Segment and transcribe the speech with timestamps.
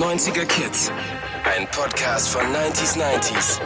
[0.00, 0.90] 90er Kids.
[1.44, 3.60] Ein Podcast von 90s 90s.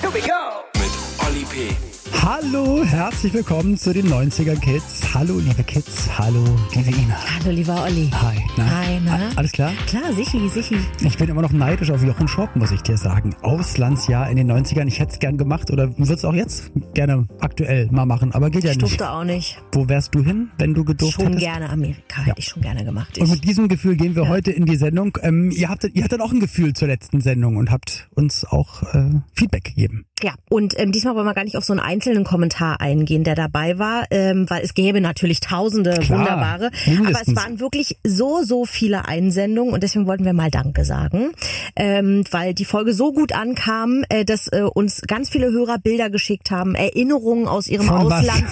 [0.00, 0.62] Here we go!
[0.78, 0.92] Mit
[1.26, 1.83] Olli P.
[2.24, 5.02] Hallo, herzlich willkommen zu den 90er Kids.
[5.14, 6.08] Hallo, liebe Kids.
[6.18, 6.42] Hallo,
[6.74, 7.14] liebe Ina.
[7.38, 8.08] Hallo, lieber Olli.
[8.14, 8.38] Hi.
[8.56, 8.70] Na?
[8.70, 9.28] Hi, na?
[9.36, 9.72] Alles klar?
[9.86, 10.76] Klar, sicher, sicher.
[11.02, 13.34] Ich bin immer noch neidisch auf Jochen Schropp, muss ich dir sagen.
[13.42, 14.86] Auslandsjahr in den 90ern.
[14.86, 18.48] Ich hätte es gern gemacht oder würde es auch jetzt gerne aktuell mal machen, aber
[18.48, 18.82] geht ja Ich nicht.
[18.92, 19.58] durfte auch nicht.
[19.72, 21.40] Wo wärst du hin, wenn du gedurft Schon hättest?
[21.44, 23.18] gerne Amerika, hätte ich schon gerne gemacht.
[23.18, 25.18] Und Ich, mit diesem Gefühl gehen wir heute in die Sendung.
[25.20, 28.82] Ähm, ihr, habt, ihr hattet auch ein Gefühl zur letzten Sendung und habt uns auch
[28.94, 30.06] äh, Feedback gegeben.
[30.22, 31.80] ja, und ähm, diesmal wollen wir gar nicht auf so einen
[32.14, 36.70] einzelnen Kommentar eingehen, der dabei war, ähm, weil es gäbe natürlich tausende Klar, wunderbare.
[36.86, 37.16] mindestens.
[37.16, 41.32] Aber es waren wirklich so, so viele Einsendungen und deswegen wollten wir mal Danke sagen,
[41.76, 46.10] ähm, weil die Folge so gut ankam, äh, dass äh, uns ganz viele Hörer Bilder
[46.10, 48.12] geschickt haben, Erinnerungen aus ihrem Von?
[48.12, 48.44] Ausland.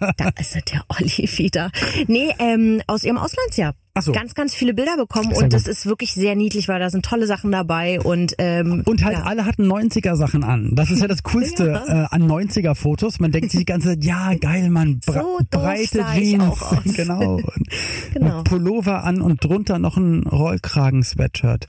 [0.16, 1.70] da ist er, der Olli wieder.
[2.06, 3.74] Nee, ähm, aus ihrem Auslandsjahr.
[4.00, 4.12] So.
[4.12, 7.26] Ganz, ganz viele Bilder bekommen und das ist wirklich sehr niedlich, weil da sind tolle
[7.26, 9.24] Sachen dabei und ähm, Und halt ja.
[9.24, 10.70] alle hatten 90er Sachen an.
[10.74, 12.04] Das ist ja das Coolste Ja.
[12.04, 13.20] äh, an 90er Fotos.
[13.20, 16.58] Man denkt sich die ganze Zeit, ja geil, man, bra So breite Jeans,
[16.96, 17.38] genau.
[18.14, 18.42] Genau.
[18.44, 21.66] Pullover an und drunter noch ein Rollkragen-Sweatshirt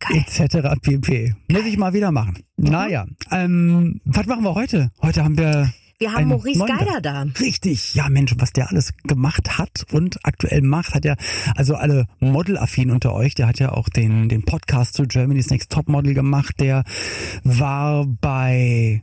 [0.00, 0.24] geil.
[0.28, 0.78] etc.
[0.82, 1.34] pp.
[1.50, 2.38] Muss ich mal wieder machen.
[2.58, 4.90] Naja, ähm, was machen wir heute?
[5.02, 7.26] Heute haben wir Wir haben Maurice Geider da.
[7.40, 11.16] Richtig, ja Mensch, was der alles gemacht hat und aktuell macht, hat ja,
[11.56, 15.72] also alle Modelaffinen unter euch, der hat ja auch den, den Podcast zu Germany's Next
[15.72, 16.84] Top Model gemacht, der
[17.42, 19.02] war bei,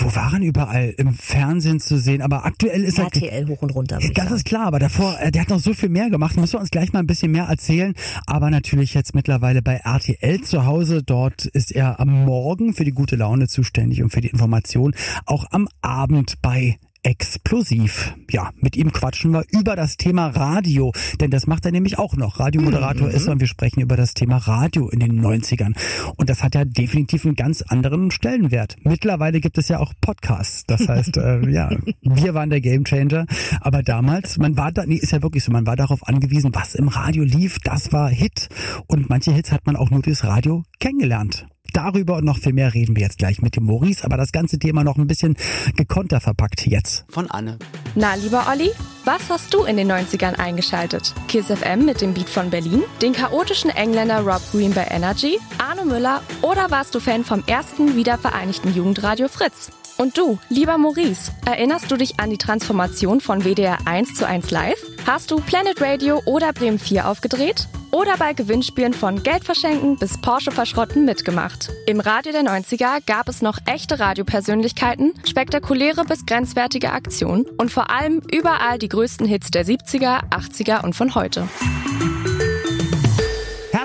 [0.00, 3.04] wo waren überall im Fernsehen zu sehen, aber aktuell ist er...
[3.04, 3.98] RTL hoch und runter.
[3.98, 4.34] Das sagen.
[4.34, 6.36] ist klar, aber davor, äh, der hat noch so viel mehr gemacht.
[6.36, 7.94] Müssen wir uns gleich mal ein bisschen mehr erzählen.
[8.26, 11.02] Aber natürlich jetzt mittlerweile bei RTL zu Hause.
[11.02, 14.94] Dort ist er am Morgen für die gute Laune zuständig und für die Information.
[15.24, 18.16] Auch am Abend bei Explosiv.
[18.28, 22.16] Ja, mit ihm quatschen wir über das Thema Radio, denn das macht er nämlich auch
[22.16, 22.40] noch.
[22.40, 25.76] Radiomoderator ist er und wir sprechen über das Thema Radio in den 90ern.
[26.16, 28.74] Und das hat ja definitiv einen ganz anderen Stellenwert.
[28.82, 30.64] Mittlerweile gibt es ja auch Podcasts.
[30.66, 31.70] Das heißt, äh, ja,
[32.02, 33.26] wir waren der Gamechanger.
[33.60, 36.74] Aber damals, man war da, nee, ist ja wirklich so, man war darauf angewiesen, was
[36.74, 38.48] im Radio lief, das war Hit.
[38.88, 41.46] Und manche Hits hat man auch nur durchs Radio kennengelernt.
[41.72, 44.58] Darüber und noch viel mehr reden wir jetzt gleich mit dem Maurice, aber das ganze
[44.58, 45.36] Thema noch ein bisschen
[45.76, 47.04] gekonter verpackt jetzt.
[47.08, 47.58] von Anne.
[47.94, 48.70] Na, lieber Olli,
[49.04, 51.14] was hast du in den 90ern eingeschaltet?
[51.28, 52.82] Kiss FM mit dem Beat von Berlin?
[53.02, 55.38] Den chaotischen Engländer Rob Green bei Energy?
[55.58, 56.22] Arno Müller?
[56.42, 59.70] Oder warst du Fan vom ersten wiedervereinigten Jugendradio Fritz?
[59.98, 64.50] Und du, lieber Maurice, erinnerst du dich an die Transformation von WDR 1 zu 1
[64.50, 64.78] Live?
[65.06, 67.66] Hast du Planet Radio oder Bremen 4 aufgedreht?
[67.92, 71.70] Oder bei Gewinnspielen von Geld verschenken bis Porsche verschrotten mitgemacht?
[71.86, 77.88] Im Radio der 90er gab es noch echte Radiopersönlichkeiten, spektakuläre bis grenzwertige Aktionen und vor
[77.88, 81.48] allem überall die größten Hits der 70er, 80er und von heute.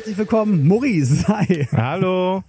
[0.02, 1.28] Herzlich willkommen, Maurice.
[1.28, 1.68] Hi.
[1.74, 2.44] Hallo.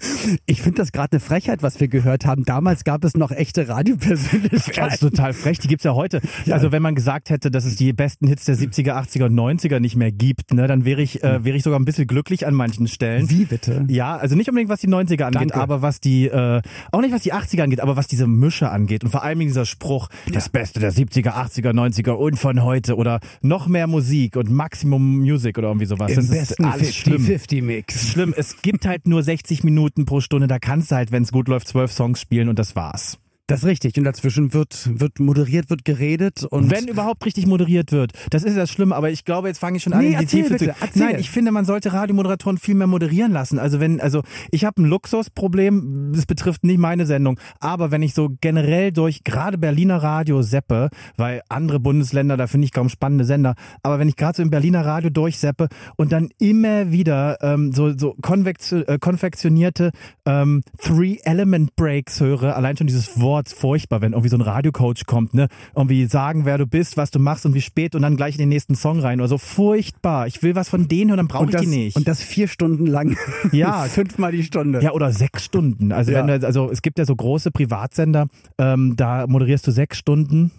[0.47, 2.47] Ich finde das gerade eine Frechheit, was wir gehört haben.
[2.47, 5.11] Damals gab es noch echte Das ist Radiopersönlichkeiten.
[5.11, 6.23] total frech, die gibt's ja heute.
[6.51, 9.81] Also wenn man gesagt hätte, dass es die besten Hits der 70er, 80er und 90er
[9.81, 12.55] nicht mehr gibt, ne, dann wäre ich, äh, wäre ich sogar ein bisschen glücklich an
[12.55, 13.29] manchen Stellen.
[13.29, 13.85] Wie bitte?
[13.89, 15.57] Ja, also nicht unbedingt was die 90er angeht, Danke.
[15.57, 19.05] aber was die, äh, auch nicht was die 80er angeht, aber was diese Mische angeht
[19.05, 23.21] und vor allem dieser Spruch, das Beste der 70er, 80er, 90er und von heute oder
[23.43, 26.13] noch mehr Musik und Maximum Music oder irgendwie sowas.
[26.13, 27.42] Im das besten ist alles schlimm.
[27.43, 28.09] 50-50-Mix.
[28.13, 31.33] Schlimm, es gibt halt nur 60 Minuten pro Stunde, da kannst du halt, wenn es
[31.33, 33.19] gut läuft, zwölf Songs spielen und das war's.
[33.53, 33.99] Das ist richtig.
[33.99, 38.13] Und dazwischen wird, wird moderiert, wird geredet und Wenn überhaupt richtig moderiert wird.
[38.31, 40.25] Das ist das Schlimme, aber ich glaube, jetzt fange ich schon an, Nee, in die
[40.25, 41.03] erzähl Tiefe bitte, zu erzähl.
[41.03, 43.59] Nein, ich finde, man sollte Radiomoderatoren viel mehr moderieren lassen.
[43.59, 48.15] Also wenn, also ich habe ein Luxusproblem, das betrifft nicht meine Sendung, aber wenn ich
[48.15, 53.25] so generell durch gerade Berliner Radio seppe, weil andere Bundesländer, da finde ich kaum spannende
[53.25, 57.73] Sender, aber wenn ich gerade so im Berliner Radio durchseppe und dann immer wieder ähm,
[57.73, 59.91] so, so äh, konfektionierte
[60.25, 65.49] ähm, Three-Element-Breaks höre, allein schon dieses Wort furchtbar, wenn irgendwie so ein Radiocoach kommt, ne?
[65.75, 68.41] Irgendwie sagen, wer du bist, was du machst und wie spät und dann gleich in
[68.41, 69.39] den nächsten Song rein oder so.
[69.39, 70.27] Furchtbar.
[70.27, 71.97] Ich will was von denen hören, dann brauche ich das, die nicht.
[71.97, 73.17] und das vier Stunden lang.
[73.53, 73.83] Ja.
[73.89, 74.81] Fünfmal die Stunde.
[74.83, 75.93] Ja, oder sechs Stunden.
[75.93, 76.27] Also, Ja.
[76.27, 78.27] wenn du, also es gibt ja so große Privatsender,
[78.59, 80.51] ähm, da moderierst du sechs Stunden.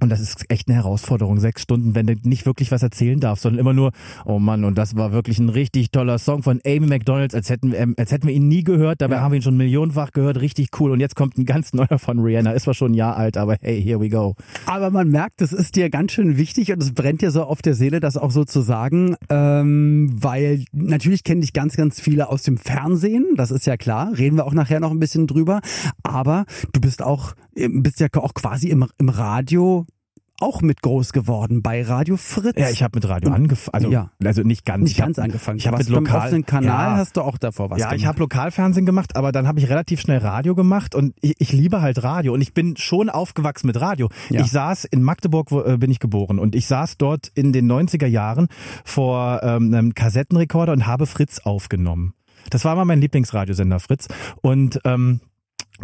[0.00, 3.42] Und das ist echt eine Herausforderung, sechs Stunden, wenn du nicht wirklich was erzählen darfst,
[3.42, 3.92] sondern immer nur,
[4.24, 7.72] oh Mann, und das war wirklich ein richtig toller Song von Amy McDonalds, als hätten,
[7.72, 9.20] wir- ähm, als hätten wir ihn nie gehört, dabei Ja.
[9.22, 10.90] haben wir ihn schon millionenfach gehört, richtig cool.
[10.90, 13.56] Und jetzt kommt ein ganz neuer von Rihanna, ist zwar schon ein Jahr alt, aber
[13.60, 14.34] hey, here we go.
[14.66, 17.60] Aber man merkt, das ist dir ganz schön wichtig und es brennt dir so auf
[17.62, 22.28] der Seele, das auch so zu sagen, ähm, weil natürlich kennen dich ganz, ganz viele
[22.28, 25.60] aus dem Fernsehen, das ist ja klar, reden wir auch nachher noch ein bisschen drüber,
[26.02, 29.84] aber du bist auch, bist ja auch quasi im, im Radio
[30.40, 32.58] auch mit groß geworden bei Radio Fritz.
[32.58, 33.74] Ja, ich habe mit Radio angefangen.
[33.74, 34.10] Also, ja.
[34.24, 34.82] also nicht ganz.
[34.82, 35.58] Nicht ich hab, ganz angefangen.
[35.58, 36.26] Ich habe mit lokal.
[36.26, 38.00] offenen Kanal ja, hast du auch davor was ja, gemacht.
[38.00, 41.52] ich habe Lokalfernsehen gemacht, aber dann habe ich relativ schnell Radio gemacht und ich, ich
[41.52, 44.08] liebe halt Radio und ich bin schon aufgewachsen mit Radio.
[44.30, 44.40] Ja.
[44.40, 47.70] Ich saß in Magdeburg, wo äh, bin ich geboren und ich saß dort in den
[47.70, 48.48] 90er Jahren
[48.84, 52.14] vor ähm, einem Kassettenrekorder und habe Fritz aufgenommen.
[52.48, 54.08] Das war immer mein Lieblingsradiosender Fritz
[54.40, 55.20] und ähm,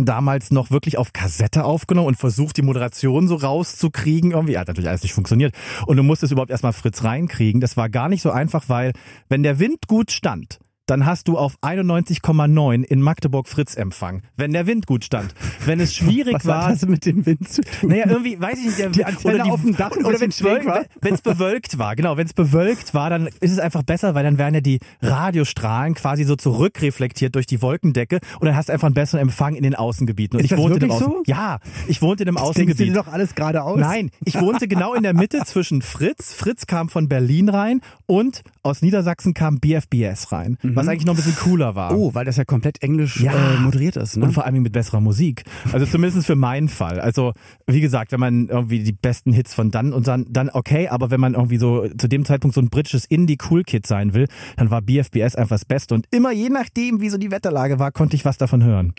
[0.04, 4.32] damals noch wirklich auf Kassette aufgenommen und versucht, die Moderation so rauszukriegen.
[4.32, 5.54] Irgendwie hat natürlich alles nicht funktioniert.
[5.86, 7.60] Und du musstest überhaupt erstmal Fritz reinkriegen.
[7.60, 8.92] Das war gar nicht so einfach, weil
[9.28, 14.52] wenn der Wind gut stand, dann hast du auf 91,9 in Magdeburg Fritz Empfang, wenn
[14.52, 15.34] der Wind gut stand.
[15.64, 17.90] Wenn es schwierig was war, hat das mit dem Wind zu tun?
[17.90, 20.38] naja, irgendwie, weiß ich nicht, der, Die Antenne auf dem Dach ein oder wenn es
[20.40, 24.38] bewölkt, bewölkt war, genau, wenn es bewölkt war, dann ist es einfach besser, weil dann
[24.38, 28.86] werden ja die Radiostrahlen quasi so zurückreflektiert durch die Wolkendecke und dann hast du einfach
[28.86, 30.38] einen besseren Empfang in den Außengebieten.
[30.38, 31.22] Und Ist ich das wohnte im wirklich Außen so?
[31.26, 32.96] Ja, ich wohnte in einem Denkst du dir Außengebiet.
[32.96, 33.78] doch alles gerade aus?
[33.78, 36.32] Nein, ich wohnte genau in der Mitte zwischen Fritz.
[36.32, 41.16] Fritz kam von Berlin rein und aus Niedersachsen kam BFBS rein, was eigentlich noch ein
[41.16, 41.96] bisschen cooler war.
[41.96, 43.32] Oh, weil das ja komplett englisch Ja.
[43.32, 44.16] äh, moderiert ist.
[44.16, 44.24] Ne?
[44.26, 45.44] Und vor allem mit besserer Musik.
[45.72, 47.00] Also zumindest für meinen Fall.
[47.00, 47.32] Also
[47.66, 51.10] wie gesagt, wenn man irgendwie die besten Hits von dann und dann, dann okay, aber
[51.10, 54.26] wenn man irgendwie so zu dem Zeitpunkt so ein britisches Indie-Cool-Kid sein will,
[54.56, 55.94] dann war BFBS einfach das Beste.
[55.94, 58.92] Und immer je nachdem, wie so die Wetterlage war, konnte ich was davon hören.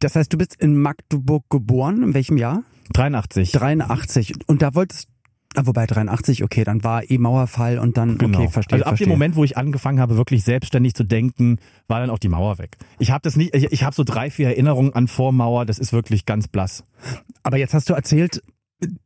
[0.00, 2.02] Das heißt, du bist in Magdeburg geboren.
[2.02, 2.62] In welchem Jahr?
[2.94, 3.52] 83.
[3.52, 4.32] 83.
[4.46, 5.09] Und da wolltest
[5.56, 8.38] wobei 83, okay, dann war eh Mauerfall und dann, Genau.
[8.38, 9.06] okay, verstehe, also ab verstehe.
[9.06, 11.58] dem Moment, wo ich angefangen habe, wirklich selbstständig zu denken,
[11.88, 12.76] war dann auch die Mauer weg.
[12.98, 15.92] Ich habe das nicht, ich, ich habe so drei, vier Erinnerungen an Vormauer, das ist
[15.92, 16.84] wirklich ganz blass.
[17.42, 18.42] Aber jetzt hast du erzählt,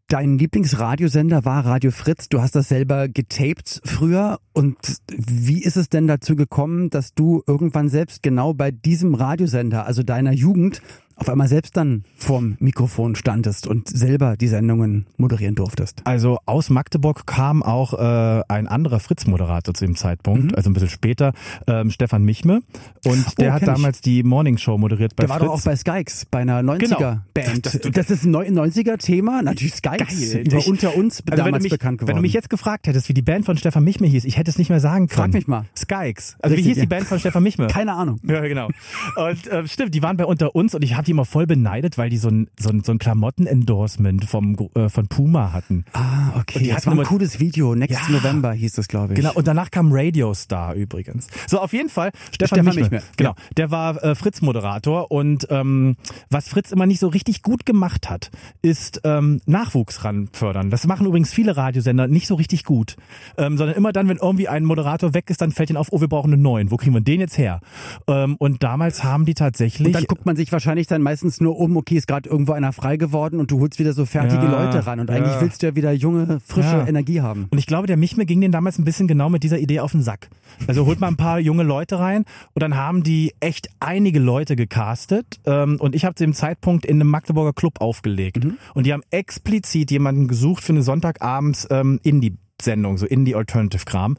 [0.09, 2.29] dein Lieblingsradiosender war Radio Fritz.
[2.29, 4.39] Du hast das selber getaped früher.
[4.53, 4.77] Und
[5.17, 10.03] wie ist es denn dazu gekommen, dass du irgendwann selbst genau bei diesem Radiosender, also
[10.05, 10.81] deiner Jugend,
[11.17, 16.03] auf einmal selbst dann vorm Mikrofon standest und selber die Sendungen moderieren durftest?
[16.05, 20.89] Also aus Magdeburg kam auch äh, ein anderer Fritz-Moderator zu dem Zeitpunkt, also ein bisschen
[20.89, 21.33] später,
[21.67, 22.61] ähm, Stefan Michme.
[23.05, 23.75] Und der Oh, hat kenn ich.
[23.77, 25.47] damals die Morning Show moderiert bei Der war Fritz.
[25.49, 27.67] doch auch bei Skykes, bei einer 90er-Band.
[27.67, 29.43] Das- Das, das- ist ein Neu- 90er-Thema.
[29.43, 30.47] Natürlich Skykes, Geil.
[30.47, 32.09] über unter uns also damals mich, bekannt geworden.
[32.09, 34.51] wenn du mich jetzt gefragt hättest, wie die Band von Stefan Michme hieß, ich hätte
[34.51, 35.33] es nicht mehr sagen können.
[35.33, 35.65] Frag mich mal.
[35.77, 36.37] Skykes.
[36.41, 36.87] Also wie hieß die ja.
[36.87, 37.67] Band von Stefan Michme?
[37.69, 38.19] Keine Ahnung.
[38.25, 38.69] Ja, genau.
[39.17, 41.99] Und äh, stimmt, die waren bei unter uns und ich habe die immer voll beneidet,
[41.99, 45.85] weil die so ein, so ein, so ein Klamotten-Endorsement vom äh, von Puma hatten.
[45.93, 46.59] Ah, okay.
[46.59, 47.75] Und die das hatten war ein immer- cooles Video.
[47.75, 48.17] Next Ja.
[48.17, 49.21] November hieß das, glaube ich.
[49.21, 51.27] Genau, und danach kam Radio Star übrigens.
[51.47, 53.03] So, auf jeden Fall, Stefan, Stefan Michme.
[53.17, 55.97] Genau, der war äh, Fritz-Moderator und ähm,
[56.31, 58.31] was Fritz immer nicht so richtig gut gemacht hat,
[58.63, 60.71] ist ähm, Nachwuchs ranfördern.
[60.71, 62.97] Das machen übrigens viele Radiosender nicht so richtig gut,
[63.37, 66.01] ähm, sondern immer dann, wenn irgendwie ein Moderator weg ist, dann fällt ihnen auf, oh,
[66.01, 66.71] wir brauchen einen neuen.
[66.71, 67.61] Wo kriegen wir den jetzt her?
[68.07, 69.87] Ähm, und damals haben die tatsächlich...
[69.87, 72.73] Und dann guckt man sich wahrscheinlich dann meistens nur um, okay, ist gerade irgendwo einer
[72.73, 75.01] frei geworden und du holst wieder so fertige Ja, Leute ran.
[75.01, 75.17] Und ja.
[75.17, 76.87] eigentlich willst du ja wieder junge, frische Ja.
[76.87, 77.47] Energie haben.
[77.51, 79.93] Und ich glaube, der Michme ging den damals ein bisschen genau mit dieser Idee auf
[79.93, 80.29] den Sack.
[80.67, 82.25] Also holt mal ein paar junge Leute rein
[82.55, 85.41] und dann haben die echt einige Leute gecastet.
[85.45, 88.47] Ähm, und ich habe zu dem Zeitpunkt in einem Magdeburger Club aufgelegt.
[88.75, 94.17] Und die haben explizit jemanden gesucht für eine Sonntagabends ähm, Indie-Sendung, so Indie-Alternative-Kram.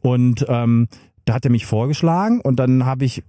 [0.00, 0.88] Und ähm,
[1.24, 3.22] da hat er mich vorgeschlagen und dann habe ich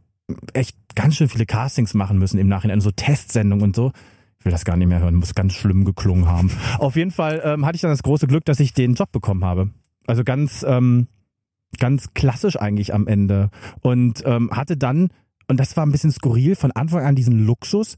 [0.54, 3.92] echt ganz schön viele Castings machen müssen im Nachhinein, so Testsendungen und so.
[4.40, 6.50] Ich will das gar nicht mehr hören, muss ganz schlimm geklungen haben.
[6.78, 9.44] Auf jeden Fall ähm, hatte ich dann das große Glück, dass ich den Job bekommen
[9.44, 9.70] habe.
[10.08, 11.08] Also ganz, ähm,
[11.78, 13.50] ganz klassisch eigentlich am Ende.
[13.82, 15.10] Und ähm, hatte dann,
[15.48, 17.98] und das war ein bisschen skurril, von Anfang an diesen Luxus,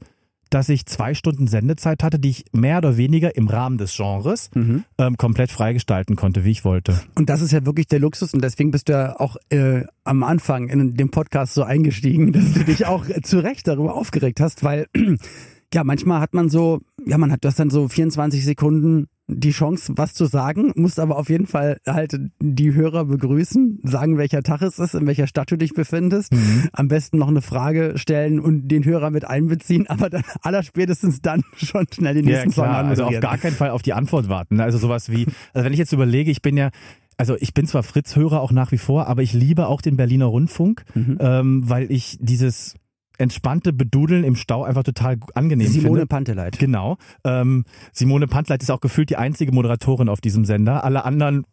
[0.54, 4.50] dass ich zwei Stunden Sendezeit hatte, die ich mehr oder weniger im Rahmen des Genres
[4.54, 4.84] Mhm.
[4.98, 7.00] ähm, komplett freigestalten konnte, wie ich wollte.
[7.14, 10.22] Und das ist ja wirklich der Luxus und deswegen bist du ja auch äh, am
[10.22, 14.40] Anfang in dem Podcast so eingestiegen, dass du dich auch äh, zu Recht darüber aufgeregt
[14.40, 14.86] hast, weil
[15.74, 19.06] ja, manchmal hat man so, ja, man hat das dann so 24 Sekunden
[19.40, 24.18] die Chance, was zu sagen, musst aber auf jeden Fall halt die Hörer begrüßen, sagen,
[24.18, 26.32] welcher Tag es ist, in welcher Stadt du dich befindest,
[26.72, 31.42] am besten noch eine Frage stellen und den Hörer mit einbeziehen, aber dann allerspätestens dann
[31.56, 33.20] schon schnell den nächsten Song also auf anmoderieren.
[33.22, 34.60] gar keinen Fall auf die Antwort warten.
[34.60, 36.70] Also sowas wie, also wenn ich jetzt überlege, ich bin ja,
[37.16, 40.26] also ich bin zwar Fritz-Hörer auch nach wie vor, aber ich liebe auch den Berliner
[40.26, 41.18] Rundfunk, Mhm.
[41.20, 42.74] ähm, weil ich dieses
[43.22, 46.06] entspannte Bedudeln im Stau einfach total angenehm Simone finde.
[46.06, 46.58] Panteleit.
[46.58, 46.96] Genau.
[47.24, 50.84] Ähm, Simone Pantleit ist auch gefühlt die einzige Moderatorin auf diesem Sender.
[50.84, 51.44] Alle anderen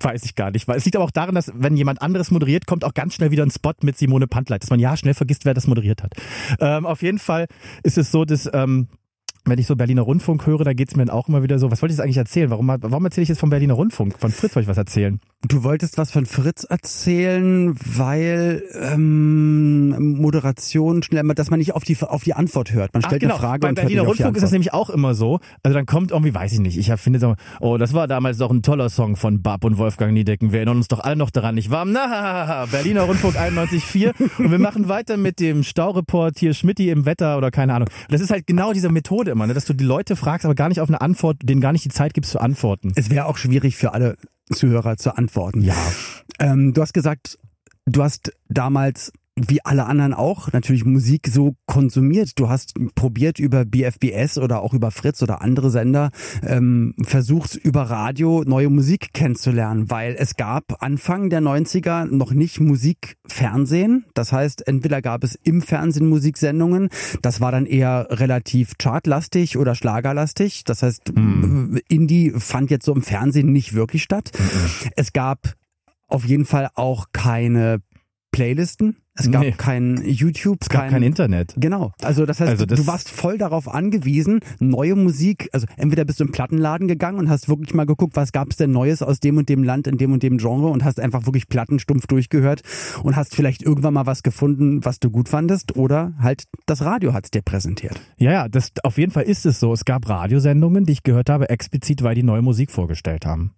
[0.00, 0.68] weiß ich gar nicht.
[0.68, 3.44] Es liegt aber auch daran, dass wenn jemand anderes moderiert, kommt auch ganz schnell wieder
[3.44, 6.12] ein Spot mit Simone Pantleit, dass man ja schnell vergisst, wer das moderiert hat.
[6.60, 7.46] Ähm, auf jeden Fall
[7.82, 8.88] ist es so, dass ähm,
[9.46, 11.82] wenn ich so Berliner Rundfunk höre, da geht's mir dann auch immer wieder so, was
[11.82, 12.50] wollte ich jetzt eigentlich erzählen?
[12.50, 14.18] Warum, warum erzähle ich jetzt vom Berliner Rundfunk?
[14.18, 15.20] Von Fritz wollte ich was erzählen.
[15.46, 21.96] Du wolltest was von Fritz erzählen, weil ähm, Moderation schnell, dass man nicht auf die
[22.00, 22.94] auf die Antwort hört.
[22.94, 23.34] Man stellt Ach, genau.
[23.34, 25.40] eine Frage Beim und hört Berliner die Rundfunk ist das nämlich auch immer so.
[25.62, 28.50] Also dann kommt irgendwie, weiß ich nicht, ich finde so, oh, das war damals doch
[28.50, 30.52] ein toller Song von Bab und Wolfgang Niedecken.
[30.52, 31.84] Wir erinnern uns doch alle noch daran, nicht wahr?
[31.84, 37.36] Na, Berliner Rundfunk 91.4 und wir machen weiter mit dem Staureport hier Schmidti im Wetter
[37.36, 37.90] oder keine Ahnung.
[38.08, 40.68] Das ist halt genau diese Methode immer, ne, dass du die Leute fragst, aber gar
[40.68, 42.92] nicht auf eine Antwort, denen gar nicht die Zeit gibst zu antworten.
[42.96, 44.16] Es wäre auch schwierig für alle
[44.52, 45.60] Zuhörer zu antworten.
[45.60, 45.76] Ja.
[46.38, 47.38] Ähm, du hast gesagt,
[47.86, 52.38] du hast damals wie alle anderen auch natürlich Musik so konsumiert.
[52.38, 56.10] Du hast probiert über BFBS oder auch über Fritz oder andere Sender
[56.46, 62.60] ähm, versucht über Radio neue Musik kennenzulernen, weil es gab Anfang der 90er noch nicht
[62.60, 64.04] Musikfernsehen.
[64.14, 66.88] Das heißt, entweder gab es im Fernsehen Musiksendungen,
[67.22, 70.62] das war dann eher relativ chartlastig oder schlagerlastig.
[70.64, 71.10] Das heißt,
[71.88, 74.30] Indie fand jetzt so im Fernsehen nicht wirklich statt.
[74.96, 75.54] Es gab
[76.06, 77.80] auf jeden Fall auch keine
[78.30, 78.96] Playlisten.
[79.16, 79.52] Es gab Nee.
[79.56, 81.54] kein YouTube, Es gab kein Internet.
[81.56, 81.92] Genau.
[82.02, 86.18] Also das heißt, Also das- du warst voll darauf angewiesen, neue Musik, also entweder bist
[86.18, 89.36] du im Plattenladen gegangen und hast wirklich mal geguckt, was gab's denn Neues aus dem
[89.36, 92.62] und dem Land, in dem und dem Genre und hast einfach wirklich Platten stumpf durchgehört
[93.04, 97.12] und hast vielleicht irgendwann mal was gefunden, was du gut fandest oder halt das Radio
[97.12, 98.00] hat's dir präsentiert.
[98.16, 99.72] Ja, ja, das, auf jeden Fall ist es so.
[99.72, 103.52] Es gab Radiosendungen, die ich gehört habe, explizit, weil die neue Musik vorgestellt haben.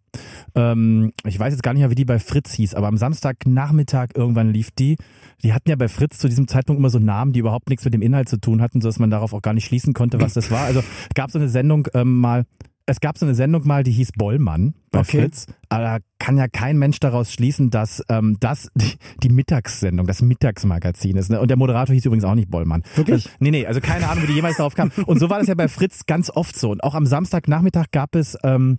[0.54, 4.08] Ähm, ich weiß jetzt gar nicht mehr, wie die bei Fritz hieß, aber am Samstagnachmittag
[4.14, 4.96] irgendwann lief die.
[5.42, 7.94] Die hatten ja bei Fritz zu diesem Zeitpunkt immer so Namen, die überhaupt nichts mit
[7.94, 10.50] dem Inhalt zu tun hatten, sodass man darauf auch gar nicht schließen konnte, was das
[10.50, 10.64] war.
[10.64, 12.44] Also es gab so eine Sendung ähm, mal,
[12.87, 15.23] es gab so eine Sendung mal, die hieß Bollmann bei Okay.
[15.23, 15.46] Fritz.
[15.68, 20.23] Aber da kann ja kein Mensch daraus schließen, dass ähm, das die, die Mittagssendung, das
[20.23, 21.30] Mittagsmagazin ist.
[21.30, 21.40] Ne?
[21.40, 22.85] Und der Moderator hieß übrigens auch nicht Bollmann.
[22.94, 23.26] Wirklich?
[23.26, 24.92] Also, nee, nee, also keine Ahnung, wie die jemals darauf kamen.
[25.04, 26.70] Und so war das ja bei Fritz ganz oft so.
[26.70, 28.78] Und auch am Samstagnachmittag gab es ähm,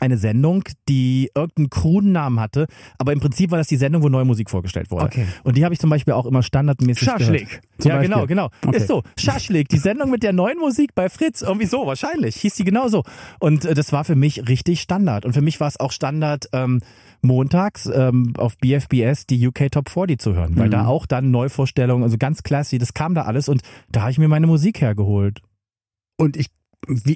[0.00, 2.66] eine Sendung, die irgendeinen kruden Namen hatte,
[2.98, 5.06] aber im Prinzip war das die Sendung, wo neue Musik vorgestellt wurde.
[5.06, 5.26] Okay.
[5.44, 8.08] Und die habe ich zum Beispiel auch immer standardmäßig Schaschlik, Ja, Beispiel.
[8.08, 8.50] genau, genau.
[8.66, 8.76] Okay.
[8.76, 9.02] Ist so.
[9.18, 11.42] Schaschlik, die Sendung mit der neuen Musik bei Fritz.
[11.42, 12.36] Irgendwie so, wahrscheinlich.
[12.36, 13.02] Hieß die genau so.
[13.40, 15.24] Und äh, das war für mich richtig Standard.
[15.24, 16.80] Und für mich war es auch Standard, ähm,
[17.20, 20.72] montags ähm, auf BFBS die UK Top 40 zu hören, weil Mhm.
[20.72, 24.18] da auch dann Neuvorstellungen, also ganz klassisch, das kam da alles und da habe ich
[24.18, 25.40] mir meine Musik hergeholt.
[26.16, 26.46] Und ich,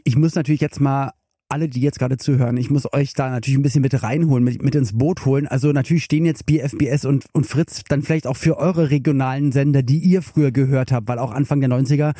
[0.04, 1.12] ich muss natürlich jetzt mal
[1.52, 4.62] alle, die jetzt gerade zuhören, ich muss euch da natürlich ein bisschen mit reinholen, mit,
[4.62, 5.46] mit ins Boot holen.
[5.46, 9.82] Also natürlich stehen jetzt BFBS und, und Fritz dann vielleicht auch für eure regionalen Sender,
[9.82, 12.14] die ihr früher gehört habt, weil auch Anfang der 90er,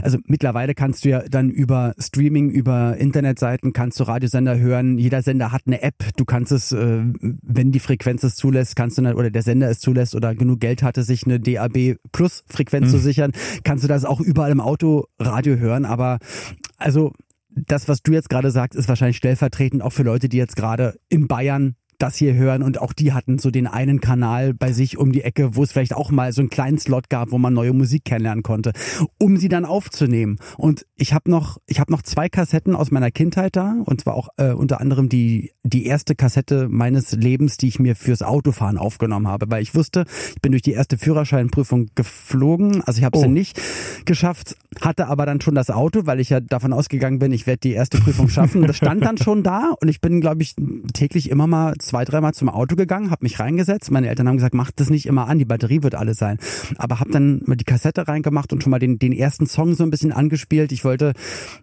[0.00, 4.96] also mittlerweile kannst du ja dann über Streaming, über Internetseiten, kannst du Radiosender hören.
[4.96, 5.96] Jeder Sender hat eine App.
[6.16, 9.68] Du kannst es, äh, wenn die Frequenz es zulässt, kannst du dann, oder der Sender
[9.68, 13.32] es zulässt oder genug Geld hatte, sich eine DAB Plus Frequenz zu sichern,
[13.64, 15.84] kannst du das auch überall im Auto Radio hören.
[15.84, 16.20] Aber
[16.78, 17.12] also
[17.66, 20.98] das, was du jetzt gerade sagst, ist wahrscheinlich stellvertretend auch für Leute, die jetzt gerade
[21.08, 24.98] in Bayern das hier hören und auch die hatten so den einen Kanal bei sich
[24.98, 27.54] um die Ecke, wo es vielleicht auch mal so einen kleinen Slot gab, wo man
[27.54, 28.72] neue Musik kennenlernen konnte,
[29.18, 30.38] um sie dann aufzunehmen.
[30.56, 34.14] Und ich habe noch, ich habe noch zwei Kassetten aus meiner Kindheit da und zwar
[34.14, 38.78] auch äh, unter anderem die die erste Kassette meines Lebens, die ich mir fürs Autofahren
[38.78, 43.18] aufgenommen habe, weil ich wusste, ich bin durch die erste Führerscheinprüfung geflogen, also ich habe
[43.18, 43.26] es Oh.
[43.26, 43.60] ja nicht
[44.04, 47.60] geschafft, hatte aber dann schon das Auto, weil ich ja davon ausgegangen bin, ich werde
[47.60, 48.66] die erste Prüfung schaffen.
[48.66, 50.54] Das stand dann schon da und ich bin, glaube ich,
[50.94, 53.90] täglich immer mal zwei, dreimal zum Auto gegangen, habe mich reingesetzt.
[53.90, 56.38] Meine Eltern haben gesagt, mach das nicht immer an, die Batterie wird alle sein.
[56.76, 59.82] Aber habe dann mal die Kassette reingemacht und schon mal den, den ersten Song so
[59.82, 60.70] ein bisschen angespielt.
[60.72, 61.14] Ich wollte,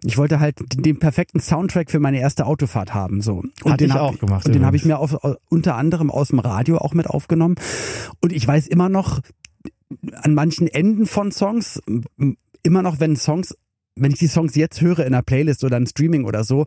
[0.04, 3.22] ich wollte halt den, den perfekten Soundtrack für meine erste Autofahrt haben.
[3.22, 3.42] So.
[3.62, 5.16] Und Hatte den ich auch gemacht Und den habe ich mir auf,
[5.48, 7.54] unter anderem aus dem Radio auch mit aufgenommen.
[8.20, 9.20] Und ich weiß immer noch,
[10.22, 11.80] an manchen Enden von Songs,
[12.62, 13.56] immer noch, wenn Songs,
[13.94, 16.66] wenn ich die Songs jetzt höre in einer Playlist oder im Streaming oder so,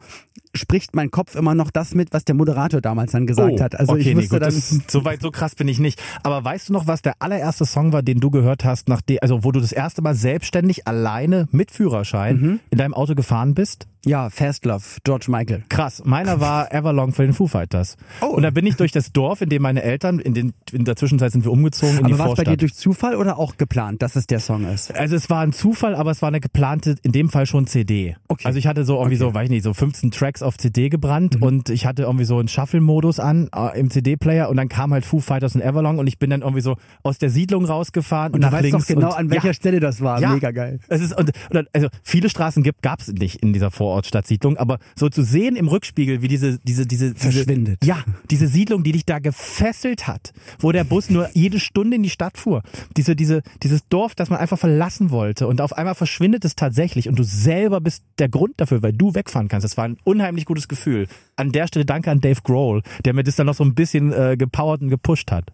[0.56, 3.80] spricht mein Kopf immer noch das mit, was der Moderator damals dann gesagt hat.
[3.80, 5.80] Also Oh, okay, ich nee, wusste gut, dann, das, so weit, so krass bin ich
[5.80, 6.02] nicht.
[6.24, 9.44] Aber weißt du noch, was der allererste Song war, den du gehört hast, nachdem, also
[9.44, 12.60] wo du das erste Mal selbstständig alleine mit Führerschein Mhm.
[12.72, 13.88] in deinem Auto gefahren bist?
[14.06, 15.64] ja, Fast Love, George Michael.
[15.68, 17.98] Krass, meiner war Everlong für den Foo Fighters.
[18.22, 18.28] Oh.
[18.28, 20.96] Und da bin ich durch das Dorf, in dem meine Eltern, in, den, in der
[20.96, 22.48] Zwischenzeit sind wir umgezogen in die Aber war es bei Vorstadt.
[22.54, 24.96] dir durch Zufall oder auch geplant, dass es der Song ist?
[24.96, 28.16] Also es war ein Zufall, aber es war eine geplante, in dem Fall schon CD.
[28.30, 28.46] Okay.
[28.48, 29.24] Also ich hatte so irgendwie Okay.
[29.26, 32.38] So, weiß ich nicht, so 15 Tracks auf CD gebrannt und ich hatte irgendwie so
[32.40, 36.08] einen Shuffle-Modus an äh, im CD-Player und dann kam halt Foo Fighters und Everlong und
[36.08, 38.94] ich bin dann irgendwie so aus der Siedlung rausgefahren Und du nach weißt links doch
[38.94, 40.22] genau, und, an welcher ja, Stelle das war.
[40.22, 40.34] ja.
[40.34, 40.80] Mega geil.
[40.88, 45.10] Es ist, und, und, also viele Straßen gibt gab's nicht in dieser Vorortstadtsiedlung, aber so
[45.10, 47.86] zu sehen im Rückspiegel, wie diese, diese, diese, diese Verschwindet.
[47.86, 52.04] ja, diese Siedlung, die dich da gefesselt hat, wo der Bus nur jede Stunde in
[52.04, 52.62] die Stadt fuhr.
[52.98, 57.10] Diese, diese, dieses Dorf, das man einfach verlassen wollte und auf einmal verschwindet es tatsächlich
[57.10, 59.66] und du selber bist der Grund dafür, weil du wegfahren kannst.
[59.66, 61.08] Das war ein unheimlich unheimlich gutes Gefühl.
[61.36, 64.14] An der Stelle danke an Dave Grohl, der mir das dann noch so ein bisschen
[64.14, 65.52] äh, gepowert und gepusht hat.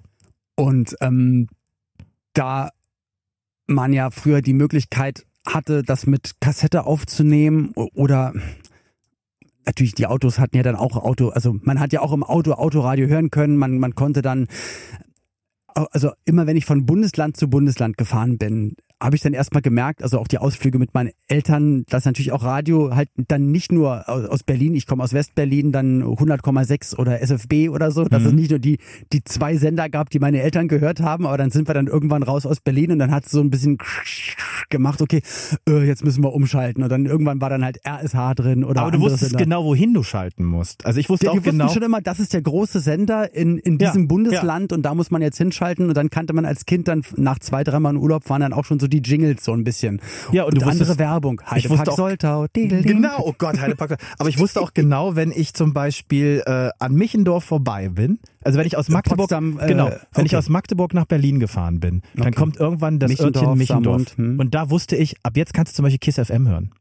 [0.57, 1.47] Und ähm,
[2.33, 2.71] da
[3.67, 8.33] man ja früher die Möglichkeit hatte, das mit Kassette aufzunehmen oder
[9.65, 12.51] natürlich die Autos hatten ja dann auch Auto, also man hat ja auch im Auto
[12.51, 14.47] Autoradio hören können, man, man konnte dann
[15.73, 20.01] also immer wenn ich von Bundesland zu Bundesland gefahren bin, habe ich dann erstmal gemerkt,
[20.03, 24.07] also auch die Ausflüge mit meinen Eltern, dass natürlich auch Radio halt dann nicht nur
[24.07, 28.27] aus Berlin, ich komme aus Westberlin, dann 100,6 oder SFB oder so, dass mhm.
[28.27, 28.79] es nicht nur die,
[29.11, 32.23] die zwei Sender gab, die meine Eltern gehört haben, aber dann sind wir dann irgendwann
[32.23, 33.77] raus aus Berlin und dann hat es so ein bisschen
[34.69, 35.21] gemacht, okay,
[35.67, 38.91] äh, jetzt müssen wir umschalten und dann irgendwann war dann halt RSH drin oder Aber
[38.91, 39.43] du wusstest Sender.
[39.43, 40.85] genau, wohin du schalten musst.
[40.85, 41.67] Also ich wusste ja, auch genau.
[41.67, 44.77] schon immer, das ist der große Sender in, in diesem ja, Bundesland ja.
[44.77, 47.63] und da muss man jetzt hinschalten und dann kannte man als Kind dann nach zwei,
[47.63, 50.01] dreimal in Urlaub fahren dann auch schon so die Jingles so ein bisschen.
[50.31, 51.41] Ja, und, und andere Werbung.
[51.45, 52.47] Heidepark Soltau.
[52.53, 53.97] Genau, oh Gott, Heidepark.
[54.17, 58.59] Aber ich wusste auch genau, wenn ich zum Beispiel äh, an Michendorf vorbei bin, also
[58.59, 60.25] wenn ich aus Magdeburg, Potsdam, äh, genau, wenn okay.
[60.25, 62.35] ich aus Magdeburg nach Berlin gefahren bin, dann okay.
[62.35, 64.09] kommt irgendwann das Michendorf, Örtchen Michendorf.
[64.09, 64.39] Samund, hm.
[64.39, 66.71] Und da wusste ich, ab jetzt kannst du zum Beispiel Kiss FM hören.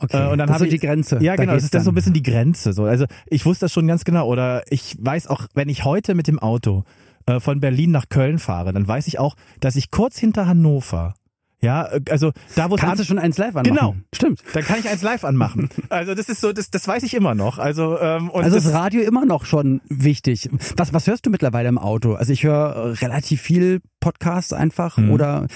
[0.00, 0.28] Okay.
[0.28, 1.18] Äh, und dann habe ich die Grenze.
[1.22, 1.52] Ja, genau.
[1.52, 2.72] Das ist dann so ein bisschen die Grenze.
[2.72, 4.26] So, also ich wusste das schon ganz genau.
[4.26, 6.84] Oder ich weiß auch, wenn ich heute mit dem Auto
[7.26, 11.14] äh, von Berlin nach Köln fahre, dann weiß ich auch, dass ich kurz hinter Hannover
[11.62, 13.74] ja, äh, also da wo Kannst du schon eins live anmachen?
[13.74, 14.42] Genau, stimmt.
[14.52, 15.68] Dann kann ich eins live anmachen.
[15.88, 17.58] Also das ist so, das, das weiß ich immer noch.
[17.58, 20.48] Also ähm, und also das Radio immer noch schon wichtig.
[20.76, 22.14] Was was hörst du mittlerweile im Auto?
[22.14, 25.10] Also ich höre relativ viel Podcasts einfach mhm.
[25.12, 25.46] oder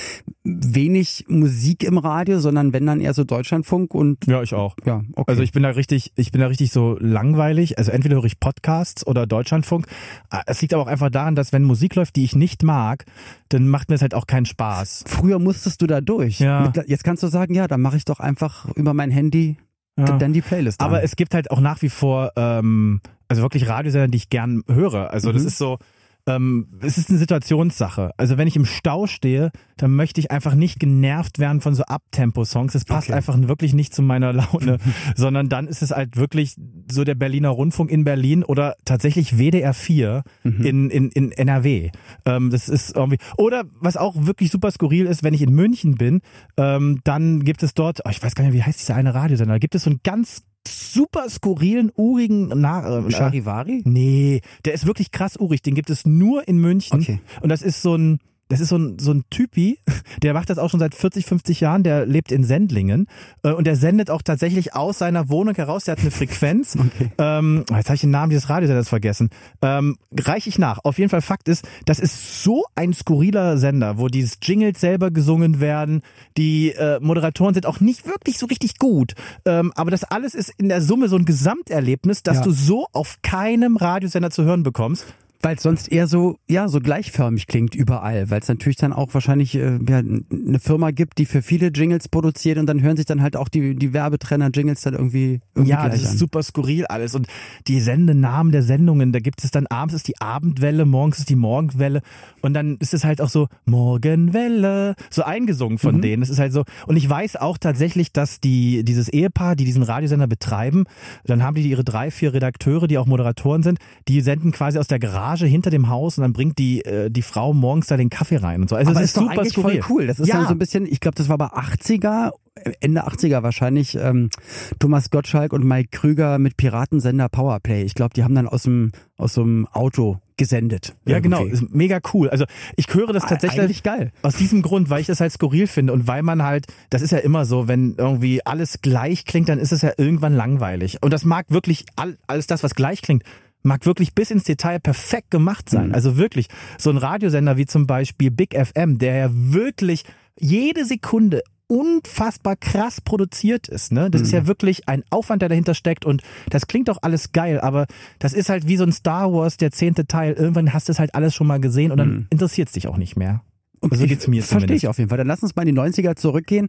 [0.44, 4.76] wenig Musik im Radio, sondern wenn dann eher so Deutschlandfunk und ja ich auch.
[4.84, 5.24] Ja, okay.
[5.30, 7.78] Also ich bin da richtig, ich bin da richtig so langweilig.
[7.78, 9.86] Also entweder höre ich Podcasts oder Deutschlandfunk.
[10.30, 13.04] Ah, es liegt aber auch einfach daran, dass wenn Musik läuft, die ich nicht mag,
[13.48, 15.04] dann macht mir es halt auch keinen Spaß.
[15.06, 16.40] Früher musstest du da durch.
[16.40, 16.72] Ja.
[16.86, 19.56] Jetzt kannst du sagen, ja, dann mache ich doch einfach über mein Handy
[19.98, 20.16] ja.
[20.18, 20.80] dann die Playlist.
[20.80, 21.04] Aber an.
[21.04, 25.10] es gibt halt auch nach wie vor ähm, also wirklich Radiosender, die ich gern höre.
[25.10, 25.34] Also mhm.
[25.34, 25.78] das ist so
[26.26, 28.10] ähm, es ist eine Situationssache.
[28.16, 31.84] Also wenn ich im Stau stehe, dann möchte ich einfach nicht genervt werden von so
[31.84, 32.72] Abtempo-Songs.
[32.72, 33.16] Das passt okay.
[33.16, 34.78] einfach wirklich nicht zu meiner Laune,
[35.16, 36.56] sondern dann ist es halt wirklich
[36.90, 40.64] so der Berliner Rundfunk in Berlin oder tatsächlich WDR 4 mhm.
[40.64, 41.90] in, in, in NRW.
[42.24, 45.94] Ähm, das ist irgendwie, oder was auch wirklich super skurril ist, wenn ich in München
[45.94, 46.22] bin,
[46.56, 49.54] ähm, dann gibt es dort, oh, ich weiß gar nicht, wie heißt dieser eine Radiosender,
[49.54, 53.82] da gibt es so einen ganz super skurrilen, urigen Na äh, Charivari?
[53.84, 55.62] Nee, der ist wirklich krass urig.
[55.62, 57.00] Den gibt es nur in München.
[57.00, 57.20] Okay.
[57.40, 59.78] Und das ist so ein das ist so ein, so ein Typi,
[60.22, 63.06] der macht das auch schon seit 40, 50 Jahren, der lebt in Sendlingen
[63.42, 66.76] äh, und der sendet auch tatsächlich aus seiner Wohnung heraus, der hat eine Frequenz.
[66.86, 67.10] Okay.
[67.18, 69.30] Ähm, jetzt habe ich den Namen dieses Radiosenders vergessen.
[69.60, 70.78] Ähm, reich ich nach.
[70.84, 75.10] Auf jeden Fall Fakt ist, das ist so ein skurriler Sender, wo dieses Jingles selber
[75.10, 76.02] gesungen werden,
[76.36, 79.14] die äh, Moderatoren sind auch nicht wirklich so richtig gut,
[79.46, 82.42] ähm, aber das alles ist in der Summe so ein Gesamterlebnis, dass ja.
[82.44, 85.06] du so auf keinem Radiosender zu hören bekommst
[85.42, 89.12] weil es sonst eher so, ja, so gleichförmig klingt überall, weil es natürlich dann auch
[89.14, 93.06] wahrscheinlich äh, ja, eine Firma gibt, die für viele Jingles produziert und dann hören sich
[93.06, 96.16] dann halt auch die, die Werbetrenner-Jingles dann irgendwie, irgendwie Ja, das ist an.
[96.16, 97.26] super skurril alles und
[97.68, 101.36] die Sendenamen der Sendungen, da gibt es dann abends ist die Abendwelle, morgens ist die
[101.36, 102.02] Morgenwelle
[102.42, 106.02] und dann ist es halt auch so Morgenwelle, so eingesungen von mhm.
[106.02, 106.20] denen.
[106.20, 109.82] Das ist halt so und ich weiß auch tatsächlich, dass die dieses Ehepaar, die diesen
[109.82, 110.84] Radiosender betreiben,
[111.24, 114.88] dann haben die ihre drei, vier Redakteure, die auch Moderatoren sind, die senden quasi aus
[114.88, 117.96] der Garage Garage hinter dem Haus und dann bringt die, äh, die Frau morgens da
[117.96, 118.76] den Kaffee rein und so.
[118.76, 119.82] Also Aber das ist, ist super skurril.
[119.82, 120.06] voll cool.
[120.06, 120.44] Das ist ja.
[120.44, 122.32] so ein bisschen, ich glaube, das war bei 80er
[122.80, 124.30] Ende 80er wahrscheinlich ähm,
[124.78, 127.82] Thomas Gottschalk und Mike Krüger mit Piratensender Powerplay.
[127.82, 130.94] Ich glaube, die haben dann aus dem aus so einem Auto gesendet.
[131.06, 131.22] Ja, irgendwie.
[131.22, 132.28] genau, ist mega cool.
[132.30, 132.44] Also
[132.76, 134.12] ich höre das tatsächlich Eigentlich geil.
[134.22, 137.12] aus diesem Grund, weil ich das halt skurril finde und weil man halt, das ist
[137.12, 141.02] ja immer so, wenn irgendwie alles gleich klingt, dann ist es ja irgendwann langweilig.
[141.02, 143.22] Und das mag wirklich all, alles das, was gleich klingt,
[143.66, 145.88] mag wirklich bis ins Detail perfekt gemacht sein.
[145.88, 145.94] Mhm.
[145.94, 146.48] Also wirklich,
[146.78, 150.04] so ein Radiosender wie zum Beispiel Big FM, der ja wirklich
[150.38, 153.92] jede Sekunde unfassbar krass produziert ist.
[153.92, 154.10] Ne?
[154.10, 154.24] Das mhm.
[154.26, 154.46] ist ja mhm.
[154.46, 157.86] wirklich ein Aufwand, der dahinter steckt und das klingt auch alles geil, aber
[158.18, 160.34] das ist halt wie so ein Star Wars, der zehnte Teil.
[160.34, 162.26] Irgendwann hast du es halt alles schon mal gesehen und dann mhm.
[162.30, 163.42] interessiert es dich auch nicht mehr.
[163.80, 165.18] Und so geht's mir Verstehe ich auf jeden Fall.
[165.18, 166.68] Dann lass uns mal in die 90er zurückgehen.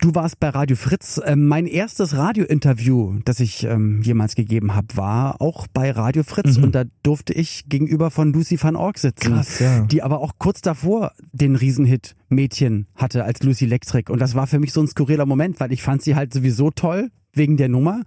[0.00, 1.20] Du warst bei Radio Fritz.
[1.24, 6.56] Ähm, mein erstes Radiointerview, das ich ähm, jemals gegeben habe, war auch bei Radio Fritz.
[6.58, 6.64] Mhm.
[6.64, 9.34] Und da durfte ich gegenüber von Lucy van Ork sitzen.
[9.34, 9.80] Krass, ja.
[9.82, 14.10] Die aber auch kurz davor den Riesenhit Mädchen hatte als Lucy Electric.
[14.10, 16.70] Und das war für mich so ein skurriler Moment, weil ich fand sie halt sowieso
[16.70, 18.02] toll wegen der Nummer.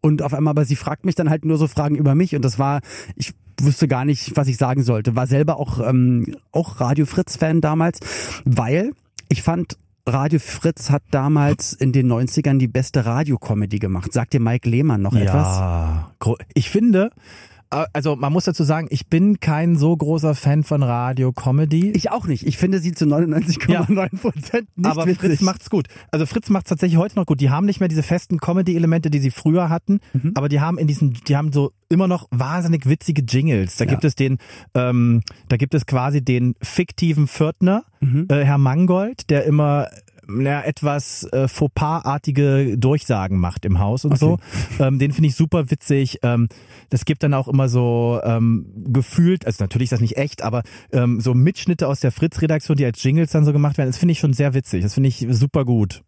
[0.00, 2.34] Und auf einmal, aber sie fragt mich dann halt nur so Fragen über mich.
[2.34, 2.80] Und das war,
[3.14, 5.16] ich wusste gar nicht, was ich sagen sollte.
[5.16, 8.00] War selber auch, ähm, auch Radio Fritz-Fan damals,
[8.44, 8.92] weil
[9.28, 14.12] ich fand Radio Fritz hat damals in den 90ern die beste Radiocomedy gemacht.
[14.12, 15.46] Sagt dir Mike Lehmann noch etwas?
[15.58, 17.10] Ja, gro- ich finde,
[17.92, 21.90] also man muss dazu sagen, ich bin kein so großer Fan von Radio-Comedy.
[21.92, 22.46] Ich auch nicht.
[22.46, 25.20] Ich finde sie zu 99,9 Prozent nicht aber witzig.
[25.20, 25.86] Fritz macht's gut.
[26.10, 27.40] Also Fritz macht's tatsächlich heute noch gut.
[27.40, 30.32] Die haben nicht mehr diese festen Comedy-Elemente, die sie früher hatten, Mhm.
[30.34, 33.76] aber die haben in diesen, die haben so immer noch wahnsinnig witzige Jingles.
[33.76, 33.90] Da Ja.
[33.90, 34.38] gibt es den,
[34.74, 38.26] ähm, da gibt es quasi den fiktiven Pförtner, Mhm.
[38.30, 39.88] äh, Herr Mangold, der immer
[40.26, 44.38] na, etwas äh, Fauxpas-artige Durchsagen macht im Haus und so.
[44.78, 46.18] Ähm, den finde ich super witzig.
[46.22, 46.48] Ähm,
[46.88, 50.62] das gibt dann auch immer so ähm, gefühlt, also natürlich ist das nicht echt, aber
[50.92, 54.12] ähm, so Mitschnitte aus der Fritz-Redaktion, die als Jingles dann so gemacht werden, das finde
[54.12, 54.82] ich schon sehr witzig.
[54.82, 56.02] Das finde ich super gut.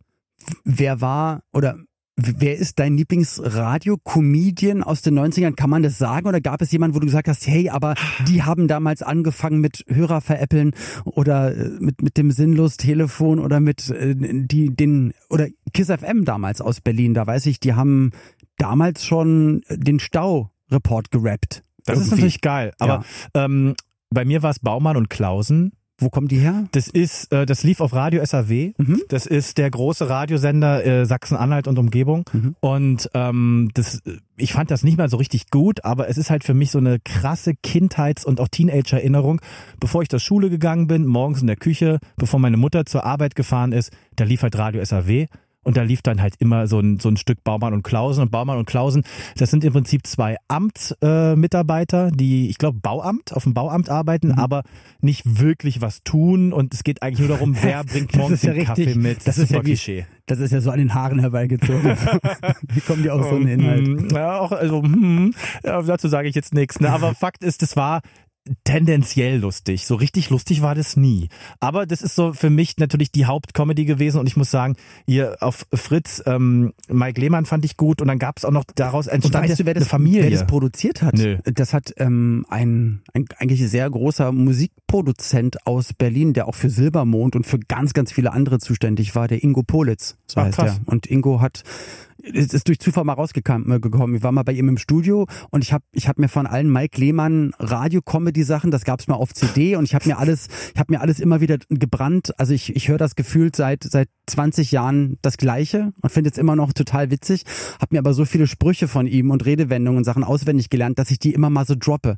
[0.64, 1.76] Wer war oder
[2.16, 5.54] wer ist dein Lieblingsradio-Comedian aus den 90ern?
[5.54, 6.28] Kann man das sagen?
[6.28, 7.94] Oder gab es jemanden, wo du gesagt hast, hey, aber
[8.28, 10.72] die haben damals angefangen mit Hörer veräppeln
[11.04, 16.60] oder äh, mit, mit dem Sinnlos-Telefon oder mit äh, die, den, oder Kiss FM damals
[16.60, 18.12] aus Berlin, da weiß ich, die haben
[18.58, 21.64] damals schon den Stau-Report gerappt.
[21.84, 22.10] Das ist Irgendwie.
[22.10, 22.72] natürlich geil.
[22.78, 23.74] Aber ähm,
[24.10, 25.72] bei mir war es Baumann und Klausen.
[25.98, 26.66] Wo kommen die her?
[26.72, 28.72] Das ist, äh, das lief auf Radio SAW.
[28.78, 29.02] Mhm.
[29.08, 32.24] Das ist der große Radiosender äh, Sachsen-Anhalt und Umgebung.
[32.32, 32.56] Mhm.
[32.58, 34.02] Und ähm, das,
[34.36, 36.78] ich fand das nicht mal so richtig gut, aber es ist halt für mich so
[36.78, 39.40] eine krasse Kindheits- und auch Teenager-Erinnerung.
[39.78, 43.36] Bevor ich zur Schule gegangen bin, morgens in der Küche, bevor meine Mutter zur Arbeit
[43.36, 45.26] gefahren ist, da lief halt Radio SAW.
[45.64, 48.22] Und da lief dann halt immer so ein, so ein Stück Baumann und Klausen.
[48.22, 49.02] Und Baumann und Klausen,
[49.36, 53.88] das sind im Prinzip zwei Amtsmitarbeiter, äh, Mitarbeiter, die, ich glaube, Bauamt, auf dem Bauamt
[53.88, 54.38] arbeiten, Mhm.
[54.38, 54.62] aber
[55.00, 56.52] nicht wirklich was tun.
[56.52, 59.02] Und es geht eigentlich nur darum, wer bringt Das morgens ja den Kaffee richtig.
[59.02, 59.26] mit.
[59.26, 60.06] Das ist ja Klischee.
[60.26, 61.96] Das ist ja so an den Haaren herbeigezogen.
[62.72, 63.86] Wie kommen die auf so einen Inhalt?
[63.86, 66.80] Mm, Ja, auch, also, hm, ja, dazu sage ich jetzt nichts.
[66.80, 66.90] Ne?
[66.90, 68.00] Aber Fakt ist, es war
[68.64, 69.86] tendenziell lustig.
[69.86, 71.28] So richtig lustig war das nie.
[71.60, 74.76] Aber das ist so für mich natürlich die Hauptcomedy gewesen und ich muss sagen,
[75.06, 78.64] hier auf Fritz, ähm, Mike Lehmann fand ich gut und dann gab es auch noch
[78.74, 80.24] daraus entstand weißt du, wer eine das, Familie.
[80.24, 81.14] wer das produziert hat?
[81.14, 81.38] Nö.
[81.44, 87.36] Das hat ähm, ein, ein eigentlich sehr großer Musikproduzent aus Berlin, der auch für Silbermond
[87.36, 90.16] und für ganz, ganz viele andere zuständig war, der Ingo Politz.
[90.26, 90.80] So Ach, heißt krass.
[90.84, 90.92] er.
[90.92, 91.62] Und Ingo hat
[92.24, 93.80] ist, ist durch Zufall mal rausgekommen.
[93.80, 94.14] gekommen.
[94.14, 96.72] Ich war mal bei ihm im Studio und ich habe ich hab mir von allen
[96.72, 100.92] Mike Lehmann Radio-Comedy-Sachen, das gab's mal auf CD und ich habe mir alles, ich habe
[100.92, 102.38] mir alles immer wieder gebrannt.
[102.38, 106.38] Also ich, ich höre das gefühlt seit seit 20 Jahren das Gleiche und finde es
[106.38, 107.44] immer noch total witzig.
[107.80, 111.10] Habe mir aber so viele Sprüche von ihm und Redewendungen und Sachen auswendig gelernt, dass
[111.10, 112.16] ich die immer mal so droppe.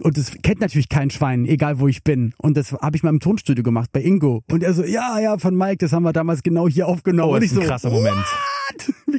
[0.00, 2.32] Und das kennt natürlich kein Schwein, egal wo ich bin.
[2.38, 4.42] Und das habe ich mal im Tonstudio gemacht bei Ingo.
[4.50, 7.30] Und er so, ja, ja, von Mike, das haben wir damals genau hier aufgenommen.
[7.30, 8.16] Oh, das ist ein so, krasser Moment.
[8.16, 8.51] What?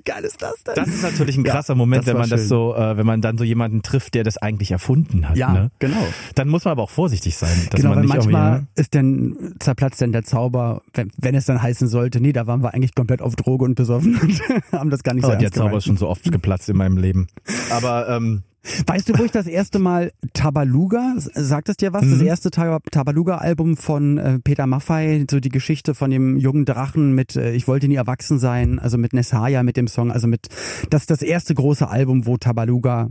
[0.05, 0.73] Geil ist das denn?
[0.75, 2.49] Das ist natürlich ein Ja, krasser Moment, das wenn man das schön.
[2.49, 5.37] so, äh, wenn man dann so jemanden trifft, der das eigentlich erfunden hat.
[5.37, 5.71] ja, Ne?
[5.79, 6.05] genau.
[6.35, 8.67] Dann muss man aber auch vorsichtig sein, dass genau, man weil nicht manchmal ne?
[8.75, 12.61] ist dann zerplatzt dann der Zauber, wenn, wenn es dann heißen sollte, nee, da waren
[12.63, 15.41] wir eigentlich komplett auf Droge und besoffen und haben das gar nicht so Oh, der
[15.43, 15.77] ernst Zauber gemeint.
[15.83, 17.27] ist schon so oft geplatzt in meinem Leben.
[17.71, 18.43] Aber ähm,
[18.87, 22.01] Weißt du, wo ich das erste Mal Tabaluga, sagt es dir was?
[22.09, 22.25] Das Mhm.
[22.27, 27.35] erste Ta- Tabaluga-Album von äh, Peter Maffay, so die Geschichte von dem jungen Drachen mit
[27.35, 30.47] äh, Ich wollte nie erwachsen sein, also mit Nessaya, mit dem Song, also mit,
[30.89, 33.09] das ist das erste große Album, wo Tabaluga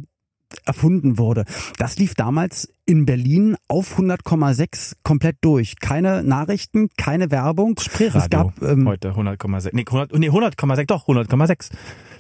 [0.65, 1.45] erfunden wurde.
[1.79, 5.77] Das lief damals in Berlin auf 100,6 komplett durch.
[5.81, 7.79] Keine Nachrichten, keine Werbung.
[7.81, 9.71] Spreeradio Es gab, ähm, heute 100,6.
[9.73, 11.71] Nee, 100, nee 100,6, doch 100,6.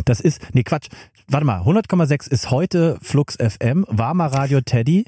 [0.04, 0.88] Das ist, nee Quatsch,
[1.28, 5.04] warte mal, 100,6 ist heute Flux FM, war mal Radio Teddy.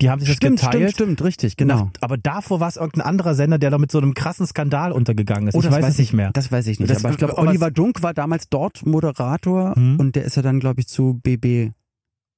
[0.00, 0.74] Die haben sich das stimmt, geteilt.
[0.90, 1.92] stimmt, stimmt, richtig, genau.
[2.00, 5.46] Aber davor war es irgendein anderer Sender, der noch mit so einem krassen Skandal untergegangen
[5.46, 5.54] ist.
[5.54, 6.30] Oh, ich das weiß, es nicht mehr.
[6.32, 6.90] Das weiß ich nicht.
[6.90, 10.00] Das- aber ich glaube, Oliver Dunk war damals dort Moderator Hm.
[10.00, 11.70] und der ist ja dann, glaube ich, zu BB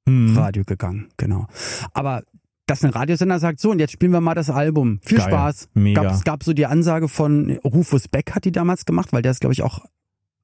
[0.08, 0.36] Hm.
[0.36, 1.08] Radio gegangen.
[1.16, 1.46] Genau.
[1.92, 2.22] Aber
[2.66, 5.00] dass ein Radiosender sagt, so, und jetzt spielen wir mal das Album.
[5.04, 5.28] Viel Geil.
[5.28, 5.68] Spaß.
[5.74, 6.02] Mega.
[6.02, 9.32] Gab, es gab so die Ansage von Rufus Beck hat die damals gemacht, weil der
[9.32, 9.84] es, glaube ich, auch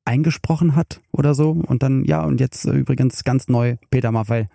[0.05, 1.51] eingesprochen hat oder so.
[1.51, 4.47] Und dann, ja, und jetzt äh, übrigens ganz neu, Peter Maffei.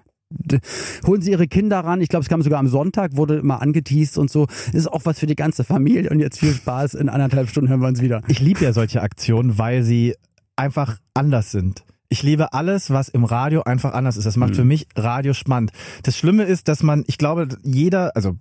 [1.05, 2.01] Holen Sie Ihre Kinder ran.
[2.01, 4.47] Ich glaube, es kam sogar am Sonntag, wurde immer angeteased und so.
[4.73, 6.09] Ist auch was für die ganze Familie.
[6.09, 6.95] Und jetzt viel Spaß.
[6.95, 8.21] In anderthalb Stunden hören wir uns wieder.
[8.27, 10.15] Ich liebe ja solche Aktionen, weil sie
[10.57, 11.85] einfach anders sind.
[12.09, 14.25] Ich liebe alles, was im Radio einfach anders ist.
[14.25, 14.55] Das macht Mhm.
[14.55, 15.71] für mich Radio spannend.
[16.03, 18.37] Das Schlimme ist, dass man, ich glaube, jeder, also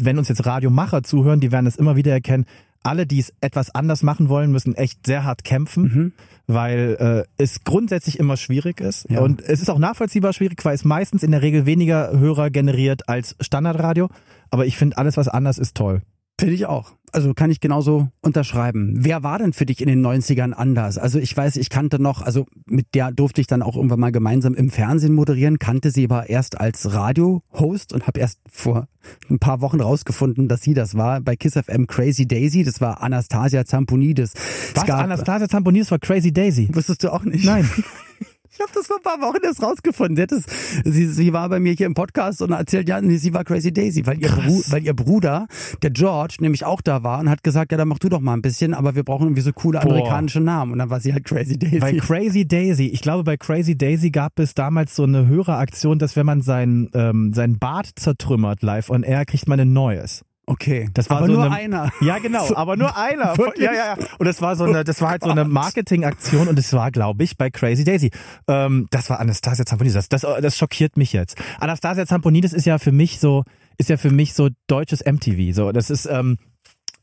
[0.00, 2.46] wenn uns jetzt Radiomacher zuhören, die werden es immer wieder erkennen,
[2.82, 6.12] alle, die es etwas anders machen wollen, müssen echt sehr hart kämpfen, Mhm.
[6.46, 9.08] weil äh, es grundsätzlich immer schwierig ist.
[9.08, 9.20] Ja.
[9.20, 13.08] Und es ist auch nachvollziehbar schwierig, weil es meistens in der Regel weniger Hörer generiert
[13.08, 14.10] als Standardradio.
[14.50, 16.02] Aber ich finde, alles, was anders ist, toll.
[16.38, 16.92] Finde ich auch.
[17.14, 18.96] Also kann ich genauso unterschreiben.
[18.98, 20.98] Wer war denn für dich in den 90ern anders?
[20.98, 24.12] Also ich weiß, ich kannte noch, also mit der durfte ich dann auch irgendwann mal
[24.12, 28.88] gemeinsam im Fernsehen moderieren, kannte sie aber erst als Radio-Host und habe erst vor
[29.30, 31.20] ein paar Wochen rausgefunden, dass sie das war.
[31.20, 34.32] Bei Kiss FM Crazy Daisy, das war Anastasia Zamponidis.
[34.74, 34.88] Was?
[34.88, 36.68] Anastasia Zamponidis war Crazy Daisy?
[36.72, 37.44] Wusstest du auch nicht?
[37.44, 37.68] Nein.
[38.54, 40.14] Ich habe das vor ein paar Wochen erst rausgefunden.
[40.14, 40.44] Sie, hat das,
[40.84, 43.72] sie, sie war bei mir hier im Podcast und erzählt, ja, nee, sie war Crazy
[43.72, 45.48] Daisy, weil ihr, Bru, weil ihr Bruder,
[45.82, 48.34] der George, nämlich auch da war und hat gesagt, ja, dann mach du doch mal
[48.34, 49.90] ein bisschen, aber wir brauchen irgendwie so coole Boah.
[49.90, 50.70] amerikanische Namen.
[50.70, 51.80] Und dann war sie halt Crazy Daisy.
[51.80, 55.98] Bei Crazy Daisy, ich glaube, bei Crazy Daisy gab es damals so eine höhere Aktion,
[55.98, 60.22] dass wenn man sein, ähm, sein Bart zertrümmert live on air, kriegt man ein neues.
[60.46, 61.92] Okay, das war aber so nur eine, einer.
[62.00, 63.36] Ja, genau, So, aber nur einer.
[63.38, 63.64] wirklich?
[63.64, 64.06] Ja, ja, ja.
[64.18, 67.24] Und das war so eine, das war halt so eine Marketingaktion und es war, glaube
[67.24, 68.10] ich, bei Crazy Daisy.
[68.46, 69.94] Ähm, das war Anastasia Zamponidis.
[69.94, 71.40] Das, das, das schockiert mich jetzt.
[71.60, 73.44] Anastasia Zamponidis ist ja für mich so,
[73.78, 75.54] ist ja für mich so deutsches MTV.
[75.54, 76.36] So, das ist, ähm,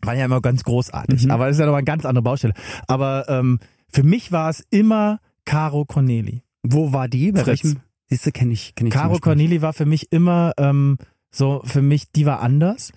[0.03, 1.25] war ja immer ganz großartig.
[1.25, 1.31] Mhm.
[1.31, 2.53] Aber das ist ja noch mal eine ganz andere Baustelle.
[2.87, 6.43] Aber ähm, für mich war es immer Caro Corneli.
[6.63, 7.31] Wo war die?
[7.31, 7.63] Bei Fritz.
[7.63, 7.79] welchem?
[8.07, 9.17] Siehst du, kenne ich, kenn ich Caro.
[9.19, 10.97] Corneli war für mich immer ähm,
[11.31, 12.91] so, für mich, die war anders.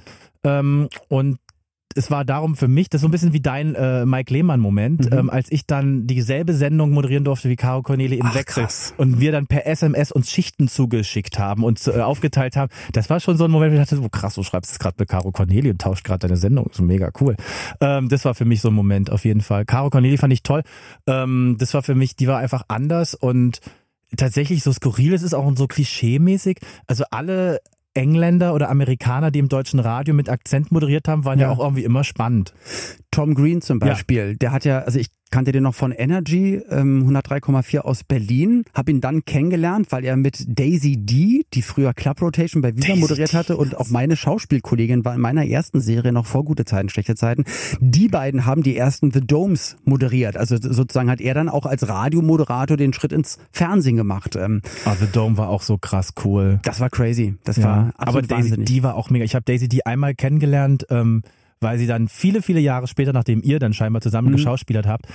[0.44, 1.38] Ähm, und
[1.96, 5.12] es war darum für mich, das ist so ein bisschen wie dein äh, Mike Lehmann-Moment,
[5.12, 5.16] Mhm.
[5.16, 8.94] ähm, als ich dann dieselbe Sendung moderieren durfte wie Caro Corneli im Ach, Wechsel krass.
[8.96, 12.72] und wir dann per SMS uns Schichten zugeschickt haben und äh, aufgeteilt haben.
[12.92, 14.96] Das war schon so ein Moment, wo ich dachte, so krass, du schreibst es gerade
[14.98, 16.64] mit Caro Corneli und tauscht gerade deine Sendung.
[16.66, 17.36] Das ist mega cool.
[17.80, 19.64] Ähm, das war für mich so ein Moment auf jeden Fall.
[19.64, 20.64] Caro Corneli fand ich toll.
[21.06, 23.60] Ähm, das war für mich, die war einfach anders und
[24.16, 26.58] tatsächlich so skurril es ist auch und so klischee-mäßig.
[26.88, 27.60] Also alle
[27.94, 31.52] Engländer oder Amerikaner, die im deutschen Radio mit Akzent moderiert haben, waren ja, Ja.
[31.52, 32.52] auch irgendwie immer spannend.
[33.10, 33.86] Tom Green zum Ja.
[33.86, 38.62] Beispiel, der hat ja, also ich kannte den noch von Energy, ähm, 103,4 aus Berlin,
[38.72, 42.86] habe ihn dann kennengelernt, weil er mit Daisy D, die früher Club Rotation bei Viva
[42.86, 43.36] Daisy moderiert D.
[43.36, 47.16] hatte und auch meine Schauspielkollegin war in meiner ersten Serie noch vor gute Zeiten, schlechte
[47.16, 47.44] Zeiten.
[47.80, 50.36] Die beiden haben die ersten The Domes moderiert.
[50.36, 54.36] Also sozusagen hat er dann auch als Radiomoderator den Schritt ins Fernsehen gemacht.
[54.36, 56.60] Ähm, Ah, The Dome war auch so krass cool.
[56.62, 57.34] das war crazy.
[57.44, 57.92] Das war Ja.
[57.96, 58.66] Aber absolut Daisy, wahnsinnig.
[58.68, 59.24] die war auch mega.
[59.24, 61.22] Ich habe Daisy die einmal kennengelernt, ähm,
[61.64, 64.32] weil sie dann viele, viele Jahre später, nachdem ihr dann scheinbar zusammen Mhm.
[64.36, 65.06] geschauspielert habt,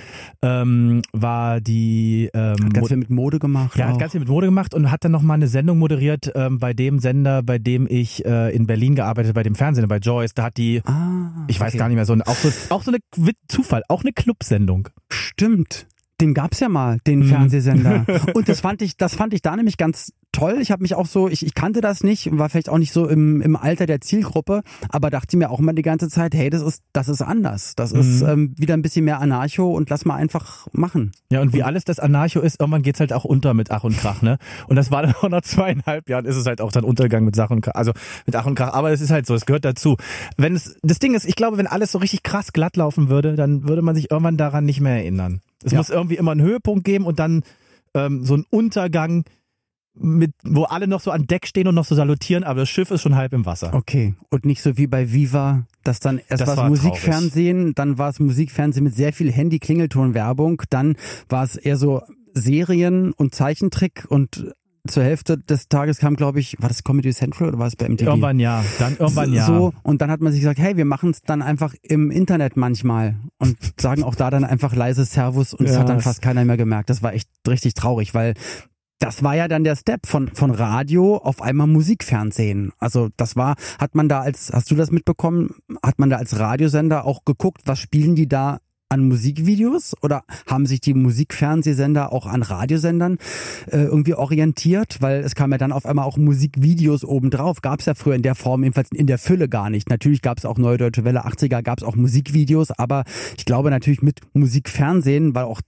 [0.42, 3.74] ähm, war die ähm, hat ganz viel mit Mode gemacht.
[3.78, 3.98] Ja, hat auch.
[3.98, 6.98] ganz viel mit Mode gemacht und hat dann nochmal eine Sendung moderiert ähm, bei dem
[6.98, 10.34] Sender, bei dem ich äh, in Berlin gearbeitet, bei dem Fernsehen, bei Joyce.
[10.34, 11.78] Da hat die, ah, ich weiß okay.
[11.78, 12.98] gar nicht mehr, so eine, auch so, auch so eine
[13.48, 14.88] Zufall, auch eine Clubsendung.
[15.10, 15.86] Stimmt.
[16.20, 17.24] Den gab's ja mal, den Mhm.
[17.24, 18.04] Fernsehsender.
[18.34, 20.58] Und das fand ich, das fand ich da nämlich ganz toll.
[20.60, 22.92] Ich habe mich auch so, ich, ich kannte das nicht und war vielleicht auch nicht
[22.92, 26.50] so im, im Alter der Zielgruppe, aber dachte mir auch immer die ganze Zeit, hey,
[26.50, 27.74] das ist, das ist anders.
[27.76, 28.28] Das ist Mhm.
[28.28, 31.12] ähm, wieder ein bisschen mehr Anarcho und lass mal einfach machen.
[31.30, 33.96] Ja, und wie alles das Anarcho ist, irgendwann geht's halt auch unter mit Ach und
[33.96, 34.38] Krach, ne?
[34.68, 37.34] Und das war dann auch nach zweieinhalb Jahren ist es halt auch dann Untergang mit
[37.36, 37.92] Sach und Krach, also
[38.26, 38.72] mit Ach und Krach.
[38.72, 39.96] Aber es ist halt so, es gehört dazu.
[40.36, 43.34] Wenn es, das Ding ist, ich glaube, wenn alles so richtig krass glatt laufen würde,
[43.34, 45.40] dann würde man sich irgendwann daran nicht mehr erinnern.
[45.64, 45.78] Es Ja.
[45.78, 47.42] muss irgendwie immer einen Höhepunkt geben und dann
[47.94, 49.24] ähm, so ein Untergang
[49.94, 52.90] mit, wo alle noch so an Deck stehen und noch so salutieren, aber das Schiff
[52.90, 53.74] ist schon halb im Wasser.
[53.74, 54.14] Okay.
[54.30, 58.08] Und nicht so wie bei Viva, dass dann erst Das war es Musikfernsehen, dann war
[58.10, 60.96] es Musikfernsehen mit sehr viel Handy-Klingelton-Werbung, dann
[61.28, 62.02] war es eher so
[62.34, 64.52] Serien und Zeichentrick und
[64.88, 67.86] zur Hälfte des Tages kam, glaube ich, war das Comedy Central oder war es bei
[67.86, 68.06] MTV?
[68.06, 69.44] Irgendwann ja, dann irgendwann ja.
[69.44, 72.56] So, und dann hat man sich gesagt, hey, wir machen es dann einfach im Internet
[72.56, 76.04] manchmal und sagen auch da dann einfach leise Servus und das Ja, hat dann es-
[76.04, 76.88] fast keiner mehr gemerkt.
[76.88, 78.32] Das war echt richtig traurig, weil
[79.00, 82.72] das war ja dann der Step von, von Radio auf einmal Musikfernsehen.
[82.78, 86.38] Also das war, hat man da als, hast du das mitbekommen, hat man da als
[86.38, 88.58] Radiosender auch geguckt, was spielen die da
[88.90, 93.18] an Musikvideos oder haben sich die Musikfernsehsender auch an Radiosendern
[93.68, 94.98] äh, irgendwie orientiert?
[95.00, 97.62] Weil es kam ja dann auf einmal auch Musikvideos obendrauf.
[97.62, 99.88] Gab es ja früher in der Form, jedenfalls in der Fülle gar nicht.
[99.88, 103.04] Natürlich gab es auch Neue Deutsche Welle 80er, gab es auch Musikvideos, aber
[103.38, 105.62] ich glaube natürlich mit Musikfernsehen, weil auch,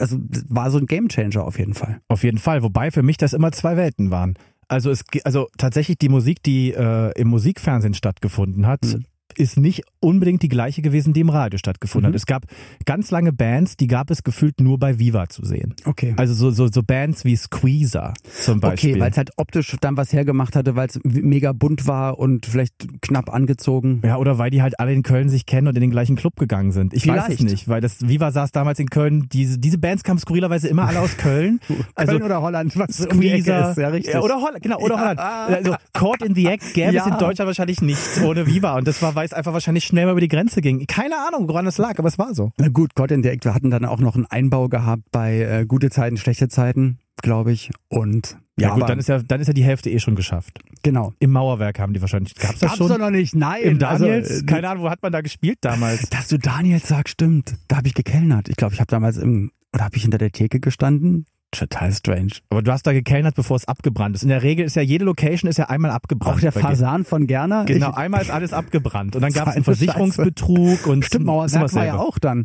[0.00, 2.00] also war so ein Gamechanger auf jeden Fall.
[2.08, 4.34] Auf jeden Fall, wobei für mich das immer zwei Welten waren.
[4.68, 9.04] Also es, also tatsächlich die Musik, die äh, im Musikfernsehen stattgefunden hat, Mhm.
[9.36, 12.14] Ist nicht unbedingt die gleiche gewesen, die im Radio stattgefunden Mhm.
[12.14, 12.16] hat.
[12.16, 12.44] Es gab
[12.84, 15.74] ganz lange Bands, die gab es gefühlt nur bei Viva zu sehen.
[15.84, 16.14] Okay.
[16.16, 18.92] Also so, so, so Bands wie Squeezer zum Beispiel.
[18.92, 22.46] Okay, weil es halt optisch dann was hergemacht hatte, weil es mega bunt war und
[22.46, 24.00] vielleicht knapp angezogen.
[24.04, 26.36] ja, oder weil die halt alle in Köln sich kennen und in den gleichen Club
[26.36, 26.94] gegangen sind.
[26.94, 27.42] Ich weiß es Vielleicht.
[27.42, 29.28] nicht, weil das Viva saß damals in Köln.
[29.32, 31.60] Diese, diese Bands kamen skurrilerweise immer alle aus Köln.
[31.94, 33.70] Also Köln oder Holland, was um die Ecke Squeezer.
[33.70, 34.14] ist, ja richtig.
[34.14, 35.18] Ja, oder Holland, genau, oder Holland.
[35.20, 37.06] Also Caught in the Act gäbe es Ja.
[37.06, 38.76] in Deutschland wahrscheinlich nicht ohne Viva.
[38.76, 40.86] Und das war, weil es einfach wahrscheinlich schnell mal über die Grenze ging.
[40.86, 42.52] Keine Ahnung, woran das lag, aber es war so.
[42.58, 43.46] Na gut, Gott in der Ecke.
[43.46, 46.98] Wir hatten dann auch noch einen Einbau gehabt bei äh, Gute Zeiten, Schlechte Zeiten.
[47.22, 47.70] glaube ich.
[47.88, 50.60] Und ja, ja gut, dann ist ja, dann ist ja die Hälfte eh schon geschafft.
[50.82, 51.12] Genau.
[51.18, 52.34] Im Mauerwerk haben die wahrscheinlich.
[52.34, 52.88] Gab's das Gab's schon?
[52.88, 53.62] doch noch nicht, nein.
[53.62, 54.30] Im Daniels?
[54.30, 56.08] Also, keine Ahnung, wo hat man da gespielt damals?
[56.10, 57.54] Dass du Daniels sagst, stimmt.
[57.68, 58.48] Da habe ich gekellnert.
[58.48, 61.26] Ich glaube, ich habe damals im, oder habe ich hinter der Theke gestanden?
[61.52, 62.32] Total strange.
[62.50, 64.22] Aber du hast da gekellnert, bevor es abgebrannt ist.
[64.22, 66.36] In der Regel ist ja jede Location ist ja einmal abgebrannt.
[66.36, 67.64] Auch der Fasan von Gerner?
[67.64, 69.16] Genau, einmal ist alles abgebrannt.
[69.16, 70.90] Und dann gab es einen Versicherungsbetrug Scheiße.
[70.90, 72.44] und Stimmt, Mauerwerk war ja auch dann.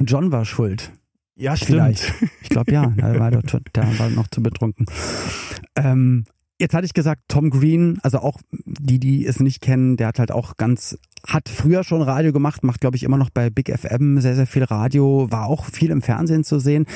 [0.00, 0.92] John war schuld.
[1.36, 1.70] Ja, stimmt.
[1.70, 2.14] Vielleicht.
[2.42, 4.86] Ich glaube ja, der war, der, der war noch zu betrunken.
[5.76, 6.24] Ähm,
[6.58, 10.18] Jetzt hatte ich gesagt, Tom Green, also auch die, die es nicht kennen, der hat
[10.18, 13.70] halt auch ganz, hat früher schon Radio gemacht, macht glaube ich immer noch bei Big
[13.70, 16.86] FM sehr, sehr viel Radio, war auch viel im Fernsehen zu sehen.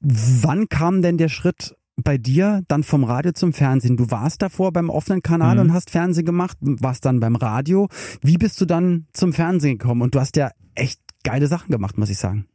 [0.00, 3.98] Wann kam denn der Schritt bei dir dann vom Radio zum Fernsehen?
[3.98, 5.60] Du warst davor beim offenen Kanal mhm.
[5.60, 7.88] und hast Fernsehen gemacht, warst dann beim Radio.
[8.22, 10.00] Wie bist du dann zum Fernsehen gekommen?
[10.00, 12.46] Und du hast ja echt geile Sachen gemacht, muss ich sagen.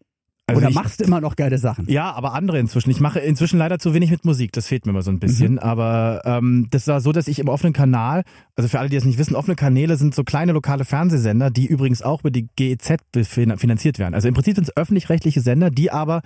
[0.47, 1.89] Also Oder machst du immer noch geile Sachen?
[1.89, 2.89] Ja, aber andere inzwischen.
[2.89, 4.51] Ich mache inzwischen leider zu wenig mit Musik.
[4.51, 5.53] Das fehlt mir immer so ein bisschen.
[5.53, 5.59] Mhm.
[5.59, 8.23] Aber ähm, das war so, dass ich im offenen Kanal,
[8.55, 11.67] also für alle, die das nicht wissen, offene Kanäle sind so kleine lokale Fernsehsender, die
[11.67, 14.13] übrigens auch über die GEZ finanziert werden.
[14.13, 16.21] Also im Prinzip sind es öffentlich-rechtliche Sender, die aber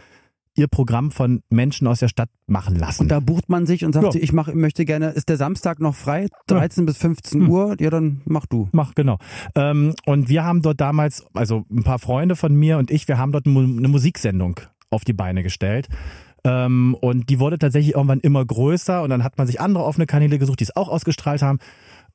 [0.55, 3.03] ihr Programm von Menschen aus der Stadt machen lassen.
[3.03, 4.21] Und da bucht man sich und sagt, ja.
[4.21, 6.85] ich mach, möchte gerne, ist der Samstag noch frei, 13 ja.
[6.85, 7.49] bis 15 hm.
[7.49, 7.75] Uhr?
[7.79, 8.69] Ja, dann mach du.
[8.71, 9.17] Mach, genau.
[9.55, 13.17] Ähm, und wir haben dort damals, also ein paar Freunde von mir und ich, wir
[13.17, 15.89] haben dort eine Musiksendung auf die Beine gestellt.
[16.45, 20.05] Ähm, und die wurde tatsächlich irgendwann immer größer und dann hat man sich andere offene
[20.05, 21.59] Kanäle gesucht, die es auch ausgestrahlt haben.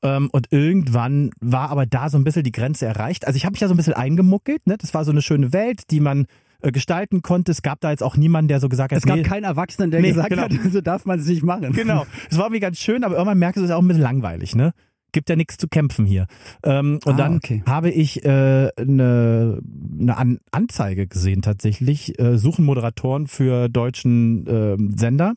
[0.02, 3.26] Ähm, und irgendwann war aber da so ein bisschen die Grenze erreicht.
[3.26, 4.66] Also ich habe mich ja so ein bisschen eingemuckelt.
[4.66, 4.78] Ne?
[4.78, 6.26] Das war so eine schöne Welt, die man
[6.62, 7.52] äh, gestalten konnte.
[7.52, 9.90] Es gab da jetzt auch niemanden, der so gesagt hat, es gab nee, keinen Erwachsenen,
[9.90, 10.42] der nee, gesagt genau.
[10.42, 11.72] hat, so darf man es nicht machen.
[11.72, 12.06] Genau.
[12.30, 14.72] Es war irgendwie ganz schön, aber irgendwann merkst du es auch ein bisschen langweilig, ne?
[15.12, 16.26] gibt ja nichts zu kämpfen hier.
[16.62, 17.62] Ähm, und ah, dann okay.
[17.66, 18.28] habe ich äh,
[18.76, 19.60] eine,
[20.00, 25.34] eine An Anzeige gesehen tatsächlich, äh, suchen Moderatoren für deutschen äh, Sender.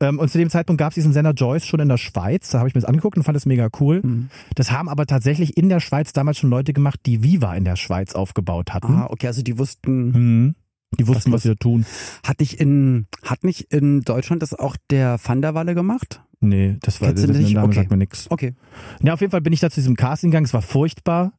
[0.00, 2.50] Ähm, und zu dem Zeitpunkt gab es diesen Sender Joyce schon in der Schweiz.
[2.50, 4.00] Da habe ich mir das angeguckt und fand es mega cool.
[4.02, 4.30] Mhm.
[4.54, 7.76] Das haben aber tatsächlich in der Schweiz damals schon Leute gemacht, die Viva in der
[7.76, 8.94] Schweiz aufgebaut hatten.
[8.94, 10.10] Ah, okay, also die wussten.
[10.12, 10.54] Mhm.
[10.98, 11.86] Die wussten, was, was sie da tun.
[12.26, 16.20] Hat nicht in, hat nicht in Deutschland das auch der Van der Walle gemacht?
[16.40, 17.74] Nee, das war, das, das Name okay.
[17.74, 18.28] sagt mir nichts.
[18.30, 18.54] Okay.
[19.02, 20.46] Ja, auf jeden Fall bin ich da zu diesem Casting gegangen.
[20.46, 21.32] Es war furchtbar,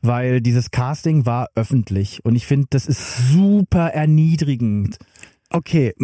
[0.00, 2.24] weil dieses Casting war öffentlich.
[2.24, 4.98] Und ich finde, das ist super erniedrigend.
[5.50, 5.94] Okay,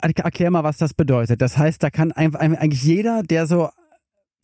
[0.00, 1.40] erklär mal, was das bedeutet.
[1.40, 3.68] Das heißt, da kann eigentlich jeder, der so,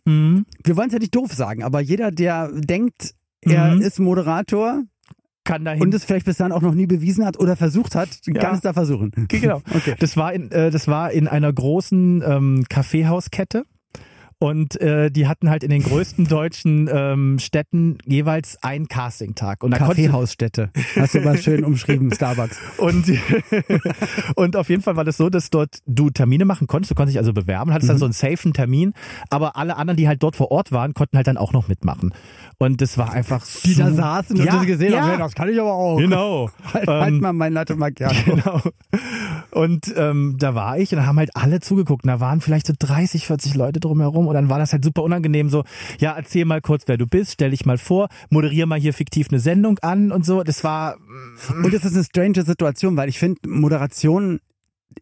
[0.04, 0.46] mhm.
[0.62, 3.82] wir wollen es ja nicht doof sagen, aber jeder, der denkt, er mhm.
[3.82, 4.82] ist Moderator,
[5.44, 5.82] kann dahin.
[5.82, 8.34] Und es vielleicht bis dann auch noch nie bewiesen hat oder versucht hat, ja.
[8.34, 9.10] kann es da versuchen.
[9.28, 9.60] Genau.
[9.74, 9.96] Okay.
[9.98, 13.64] Das war in, äh, das war in einer großen ähm, Kaffeehauskette.
[14.42, 19.60] Und äh, die hatten halt in den größten deutschen ähm, Städten jeweils einen Casting-Tag.
[19.60, 20.70] Kaffeehausstätte.
[20.96, 22.58] Hast du mal schön umschrieben, Starbucks.
[22.76, 23.04] Und,
[24.34, 26.90] und auf jeden Fall war das so, dass dort du Termine machen konntest.
[26.90, 27.92] Du konntest dich also bewerben, hattest mhm.
[27.92, 28.94] dann so einen safen Termin.
[29.30, 32.12] Aber alle anderen, die halt dort vor Ort waren, konnten halt dann auch noch mitmachen.
[32.58, 33.60] Und das war einfach so.
[33.68, 35.02] Die da saßen ja, und sie gesehen ja.
[35.02, 35.98] haben, das kann ich aber auch.
[35.98, 36.50] Genau.
[36.74, 38.14] halt, halt ähm, mal mein Latte Macchiato.
[38.24, 38.60] Genau.
[39.52, 42.04] Und ähm, da war ich und da haben halt alle zugeguckt.
[42.04, 45.02] Und da waren vielleicht so 30, 40 Leute drumherum und dann war das halt super
[45.02, 45.50] unangenehm.
[45.50, 45.64] So,
[45.98, 49.28] ja, erzähl mal kurz, wer du bist, stell dich mal vor, moderier mal hier fiktiv
[49.30, 50.42] eine Sendung an und so.
[50.42, 50.96] Das war.
[51.50, 54.40] Und das ist eine strange Situation, weil ich finde, Moderation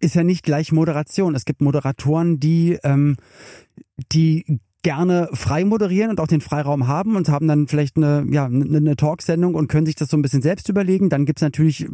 [0.00, 1.36] ist ja nicht gleich Moderation.
[1.36, 3.16] Es gibt Moderatoren, die, ähm,
[4.12, 8.46] die gerne frei moderieren und auch den Freiraum haben und haben dann vielleicht eine, ja,
[8.46, 11.10] eine, Talksendung und können sich das so ein bisschen selbst überlegen.
[11.10, 11.86] Dann gibt's natürlich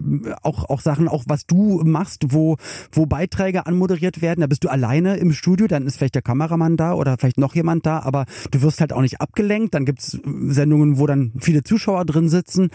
[0.42, 2.57] auch, auch Sachen, auch was du machst, wo,
[2.92, 4.40] wo Beiträge anmoderiert werden.
[4.40, 7.55] Da bist du alleine im Studio, dann ist vielleicht der Kameramann da oder vielleicht noch
[7.55, 9.75] jemand da, aber du wirst halt auch nicht abgelenkt.
[9.75, 12.70] Dann gibt's Sendungen, wo dann viele Zuschauer drin sitzen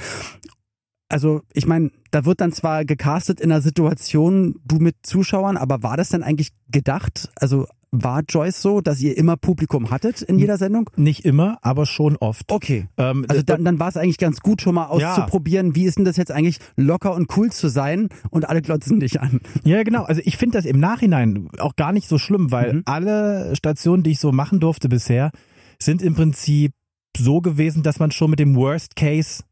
[1.11, 5.83] also ich meine, da wird dann zwar gecastet in einer Situation, du mit Zuschauern, aber
[5.83, 7.29] war das denn eigentlich gedacht?
[7.35, 10.89] Also war Joyce so, dass ihr immer Publikum hattet in jeder Sendung?
[10.95, 12.51] Nicht immer, aber schon oft.
[12.51, 12.87] Okay.
[12.97, 15.75] Ähm, also dann, dann war es eigentlich ganz gut, schon mal auszuprobieren, ja.
[15.75, 19.19] wie ist denn das jetzt eigentlich locker und cool zu sein und alle glotzen dich
[19.19, 19.41] an.
[19.63, 20.03] Ja, genau.
[20.03, 22.81] Also ich finde das im Nachhinein auch gar nicht so schlimm, weil mhm.
[22.85, 25.31] alle Stationen, die ich so machen durfte bisher,
[25.77, 26.71] sind im Prinzip
[27.17, 29.43] so gewesen, dass man schon mit dem Worst Case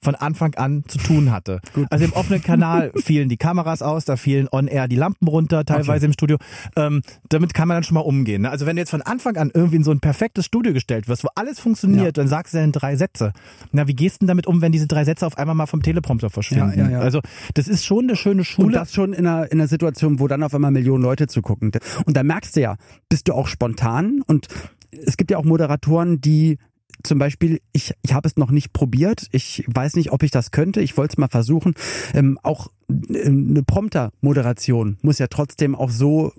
[0.00, 1.60] von Anfang an zu tun hatte.
[1.74, 1.86] Gut.
[1.90, 5.98] Also im offenen Kanal fielen die Kameras aus, da fielen on-air die Lampen runter, teilweise
[5.98, 6.06] okay.
[6.06, 6.36] im Studio.
[6.76, 8.42] Ähm, damit kann man dann schon mal umgehen.
[8.42, 8.50] Ne?
[8.50, 11.24] Also wenn du jetzt von Anfang an irgendwie in so ein perfektes Studio gestellt wirst,
[11.24, 12.12] wo alles funktioniert, ja.
[12.12, 13.32] dann sagst du dann drei Sätze.
[13.72, 15.82] Na, wie gehst du denn damit um, wenn diese drei Sätze auf einmal mal vom
[15.82, 16.78] Teleprompter verschwinden?
[16.78, 17.20] Ja, ja, also
[17.54, 18.66] das ist schon eine schöne Schule.
[18.68, 21.72] Und das schon in einer, in einer Situation, wo dann auf einmal Millionen Leute zugucken.
[22.04, 22.76] Und da merkst du ja,
[23.08, 24.48] bist du auch spontan und
[24.90, 26.58] es gibt ja auch Moderatoren, die
[27.02, 29.26] zum Beispiel, ich, ich habe es noch nicht probiert.
[29.30, 30.80] Ich weiß nicht, ob ich das könnte.
[30.80, 31.74] Ich wollte es mal versuchen.
[32.12, 36.32] Ähm, auch äh, eine Prompter-Moderation muss ja trotzdem auch so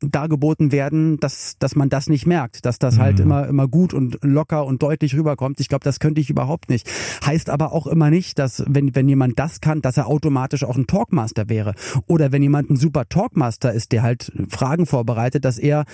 [0.00, 3.24] dargeboten werden, dass, dass man das nicht merkt, dass das halt mhm.
[3.24, 5.60] immer, immer gut und locker und deutlich rüberkommt.
[5.60, 6.90] Ich glaube, das könnte ich überhaupt nicht.
[7.24, 10.76] Heißt aber auch immer nicht, dass wenn, wenn jemand das kann, dass er automatisch auch
[10.76, 11.74] ein Talkmaster wäre.
[12.06, 15.84] Oder wenn jemand ein super Talkmaster ist, der halt Fragen vorbereitet, dass er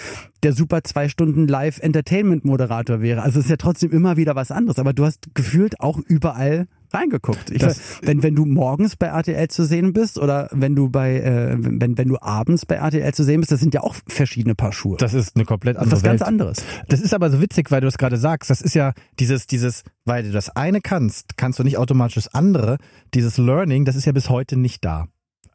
[0.42, 3.22] der super zwei Stunden Live-Entertainment-Moderator wäre.
[3.22, 4.78] Also es ist ja trotzdem immer wieder was anderes.
[4.78, 7.50] Aber du hast gefühlt auch überall reingeguckt.
[7.50, 11.20] Ich weiß, wenn, wenn du morgens bei RTL zu sehen bist oder wenn du bei,
[11.20, 14.54] äh, wenn, wenn du abends bei RTL zu sehen bist, das sind ja auch verschiedene
[14.54, 14.96] Paar Schuhe.
[14.98, 16.18] Das ist eine komplett andere Was Welt.
[16.18, 16.64] ganz anderes.
[16.88, 18.50] Das ist aber so witzig, weil du es gerade sagst.
[18.50, 22.34] Das ist ja dieses, dieses, weil du das eine kannst, kannst du nicht automatisch das
[22.34, 22.78] andere.
[23.14, 25.08] Dieses Learning, das ist ja bis heute nicht da.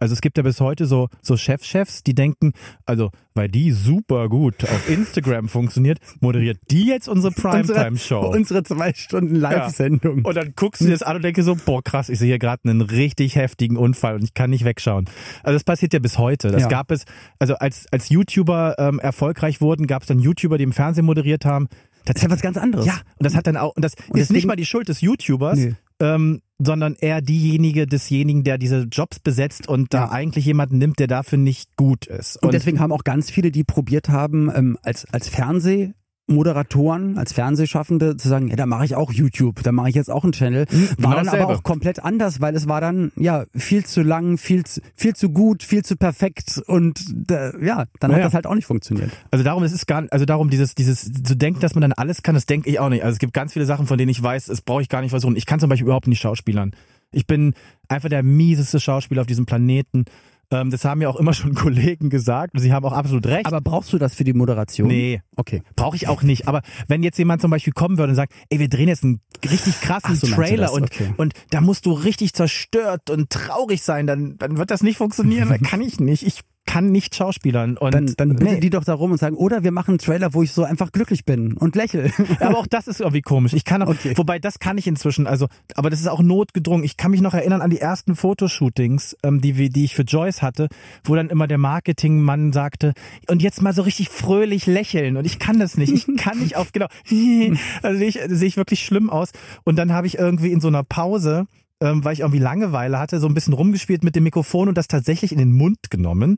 [0.05, 2.53] Also es gibt ja bis heute so, so Chefchefs, die denken,
[2.85, 8.19] also weil die super gut auf Instagram funktioniert, moderiert die jetzt unsere Primetime-Show.
[8.19, 10.19] Unsere, unsere, zwei Stunden Live-Sendung.
[10.19, 10.25] Ja.
[10.25, 12.37] Und dann guckst du dir das an und denkst so, boah krass, ich sehe hier
[12.37, 15.05] gerade einen richtig heftigen Unfall und ich kann nicht wegschauen.
[15.41, 16.51] Also das passiert ja bis heute.
[16.51, 16.67] Das ja.
[16.67, 17.05] gab es,
[17.39, 21.45] also als, als YouTuber ähm, erfolgreich wurden, gab es dann YouTuber, die im Fernsehen moderiert
[21.45, 21.67] haben.
[22.05, 22.85] Das ist ja was ganz anderes.
[22.85, 25.01] Ja, und das hat dann auch, und das und ist nicht mal die Schuld des
[25.01, 30.77] YouTubers, nee ähm, sondern eher diejenige desjenigen, der diese Jobs besetzt und da eigentlich jemanden
[30.77, 32.37] nimmt, der dafür nicht gut ist.
[32.37, 35.93] Und, und deswegen haben auch ganz viele, die probiert haben, ähm, als, als Fernseh
[36.27, 40.09] Moderatoren, als Fernsehschaffende zu sagen, ja, da mache ich auch YouTube, da mache ich jetzt
[40.09, 40.65] auch einen Channel.
[40.67, 44.01] Hm, war genau dann aber auch komplett anders, weil es war dann ja viel zu
[44.01, 46.99] lang, viel zu, viel zu gut, viel zu perfekt und
[47.29, 48.15] ja, dann naja.
[48.15, 49.11] hat das halt auch nicht funktioniert.
[49.29, 52.23] Also darum es ist gar, also darum dieses dieses zu denken, dass man dann alles
[52.23, 53.03] kann, das denke ich auch nicht.
[53.03, 55.11] Also es gibt ganz viele Sachen, von denen ich weiß, das brauche ich gar nicht
[55.11, 55.35] versuchen.
[55.35, 56.71] Ich kann zum Beispiel überhaupt nicht Schauspielern.
[57.11, 57.53] Ich bin
[57.87, 60.05] einfach der mieseste Schauspieler auf diesem Planeten.
[60.51, 63.45] Ähm, das haben ja auch immer schon Kollegen gesagt und sie haben auch absolut recht.
[63.45, 64.87] Aber brauchst du das für die Moderation?
[64.87, 65.21] Nee.
[65.35, 65.61] Okay.
[65.75, 66.47] Brauche ich auch nicht.
[66.47, 69.21] Aber wenn jetzt jemand zum Beispiel kommen würde und sagt, ey, wir drehen jetzt einen
[69.43, 71.13] richtig krassen so, Trailer und, okay.
[71.17, 75.61] und da musst du richtig zerstört und traurig sein, dann, dann wird das nicht funktionieren.
[75.63, 76.25] kann ich nicht.
[76.25, 77.77] Ich kann nicht schauspielern.
[77.77, 78.59] Und dann, dann bitten nee.
[78.59, 81.25] die doch darum und sagen, oder wir machen einen Trailer, wo ich so einfach glücklich
[81.25, 82.11] bin und lächle.
[82.39, 83.53] aber auch das ist irgendwie komisch.
[83.53, 84.13] Ich kann auch, okay.
[84.15, 86.83] wobei das kann ich inzwischen, also, aber das ist auch notgedrungen.
[86.83, 90.41] Ich kann mich noch erinnern an die ersten Fotoshootings, ähm, die, die ich für Joyce
[90.41, 90.67] hatte,
[91.03, 92.93] wo dann immer der Marketingmann sagte,
[93.27, 95.17] und jetzt mal so richtig fröhlich lächeln.
[95.17, 95.93] Und ich kann das nicht.
[95.93, 96.87] Ich kann nicht auf, genau,
[97.81, 99.31] also sehe ich, sehe ich wirklich schlimm aus.
[99.63, 101.47] Und dann habe ich irgendwie in so einer Pause,
[101.81, 104.87] ähm, weil ich irgendwie Langeweile hatte, so ein bisschen rumgespielt mit dem Mikrofon und das
[104.87, 106.37] tatsächlich in den Mund genommen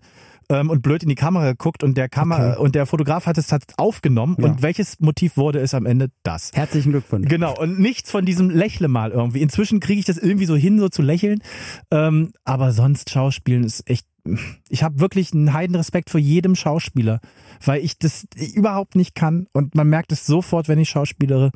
[0.50, 2.62] ähm, und blöd in die Kamera geguckt und der Kamera okay.
[2.62, 4.46] und der Fotograf hat es aufgenommen ja.
[4.46, 6.52] und welches Motiv wurde es am Ende das?
[6.54, 7.28] Herzlichen Glückwunsch.
[7.28, 9.42] Genau und nichts von diesem Lächle mal irgendwie.
[9.42, 11.40] Inzwischen kriege ich das irgendwie so hin, so zu lächeln,
[11.92, 14.08] ähm, aber sonst Schauspielen ist echt.
[14.68, 17.22] Ich habe wirklich einen Heidenrespekt vor jedem Schauspieler,
[17.64, 21.52] weil ich das überhaupt nicht kann und man merkt es sofort, wenn ich schauspielere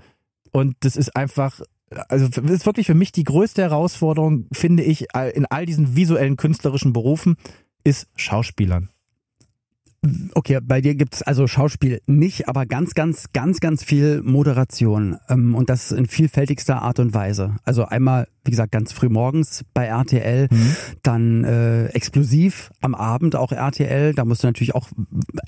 [0.52, 1.62] und das ist einfach
[2.08, 6.38] also das ist wirklich für mich die größte Herausforderung, finde ich, in all diesen visuellen
[6.38, 7.36] künstlerischen Berufen,
[7.84, 8.90] ist Schauspielern.
[10.34, 15.54] Okay, bei dir gibt's also Schauspiel nicht, aber ganz, ganz, ganz, ganz viel Moderation ähm,
[15.54, 17.58] und das in vielfältigster Art und Weise.
[17.66, 20.76] Also einmal, wie gesagt, ganz früh morgens bei RTL, mhm.
[21.04, 24.14] dann äh, explosiv am Abend auch RTL.
[24.14, 24.90] Da musst du natürlich auch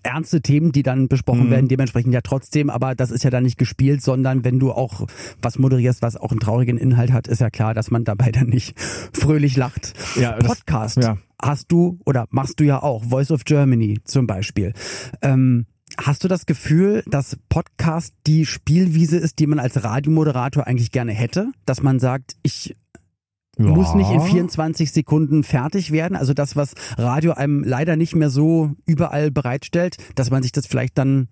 [0.03, 1.51] ernste Themen, die dann besprochen mhm.
[1.51, 5.07] werden, dementsprechend ja trotzdem, aber das ist ja dann nicht gespielt, sondern wenn du auch
[5.41, 8.47] was moderierst, was auch einen traurigen Inhalt hat, ist ja klar, dass man dabei dann
[8.47, 9.93] nicht fröhlich lacht.
[10.15, 10.97] Ja, Podcast.
[10.97, 14.73] Das, ja hast du oder machst du ja auch, Voice of Germany zum Beispiel.
[15.21, 15.65] Ähm,
[15.97, 21.11] hast du das Gefühl, dass Podcast die Spielwiese ist, die man als Radiomoderator eigentlich gerne
[21.11, 21.51] hätte?
[21.65, 22.75] Dass man sagt, ich
[23.57, 23.65] ja.
[23.65, 26.15] muss nicht in 24 Sekunden fertig werden.
[26.15, 30.67] Also das, was Radio einem leider nicht mehr so überall bereitstellt, dass man sich das
[30.67, 31.27] vielleicht dann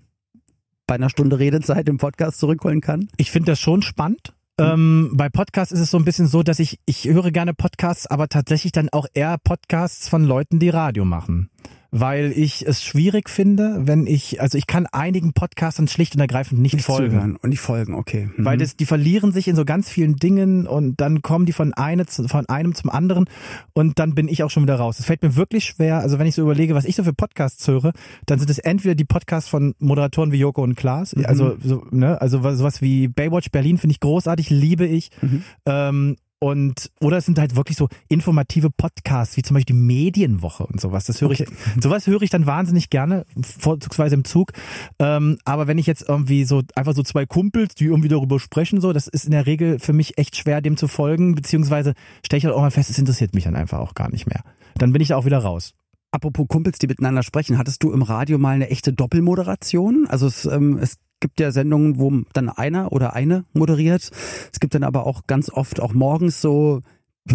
[0.88, 3.08] bei einer Stunde Redezeit im Podcast zurückholen kann?
[3.18, 4.34] Ich finde das schon spannend.
[4.60, 8.06] Ähm, bei Podcasts ist es so ein bisschen so, dass ich, ich höre gerne Podcasts,
[8.06, 11.50] aber tatsächlich dann auch eher Podcasts von Leuten, die Radio machen
[11.92, 16.62] weil ich es schwierig finde, wenn ich, also ich kann einigen Podcastern schlicht und ergreifend
[16.62, 17.12] nicht, nicht folgen.
[17.12, 18.30] Zuhören und nicht folgen, okay.
[18.36, 18.46] Mhm.
[18.46, 21.74] Weil das, die verlieren sich in so ganz vielen Dingen und dann kommen die von,
[21.74, 23.26] eine, von einem zum anderen
[23.74, 25.00] und dann bin ich auch schon wieder raus.
[25.00, 27.68] Es fällt mir wirklich schwer, also wenn ich so überlege, was ich so für Podcasts
[27.68, 27.92] höre,
[28.26, 31.26] dann sind es entweder die Podcasts von Moderatoren wie Joko und Klaas, mhm.
[31.26, 35.10] also, so, ne, also sowas wie Baywatch Berlin finde ich großartig, liebe ich.
[35.22, 35.44] Mhm.
[35.66, 40.66] Ähm, und oder es sind halt wirklich so informative Podcasts, wie zum Beispiel die Medienwoche
[40.66, 41.06] und sowas.
[41.06, 41.46] Das höre okay.
[41.48, 44.52] ich, sowas höre ich dann wahnsinnig gerne, vorzugsweise im Zug.
[44.98, 48.82] Ähm, aber wenn ich jetzt irgendwie so einfach so zwei Kumpels, die irgendwie darüber sprechen,
[48.82, 51.94] so, das ist in der Regel für mich echt schwer, dem zu folgen, beziehungsweise
[52.26, 54.42] stelle ich halt auch mal fest, es interessiert mich dann einfach auch gar nicht mehr.
[54.76, 55.76] Dann bin ich da auch wieder raus.
[56.10, 60.08] Apropos Kumpels, die miteinander sprechen, hattest du im Radio mal eine echte Doppelmoderation?
[60.10, 64.10] Also es, ähm, es gibt ja Sendungen, wo dann einer oder eine moderiert.
[64.52, 66.82] Es gibt dann aber auch ganz oft auch morgens so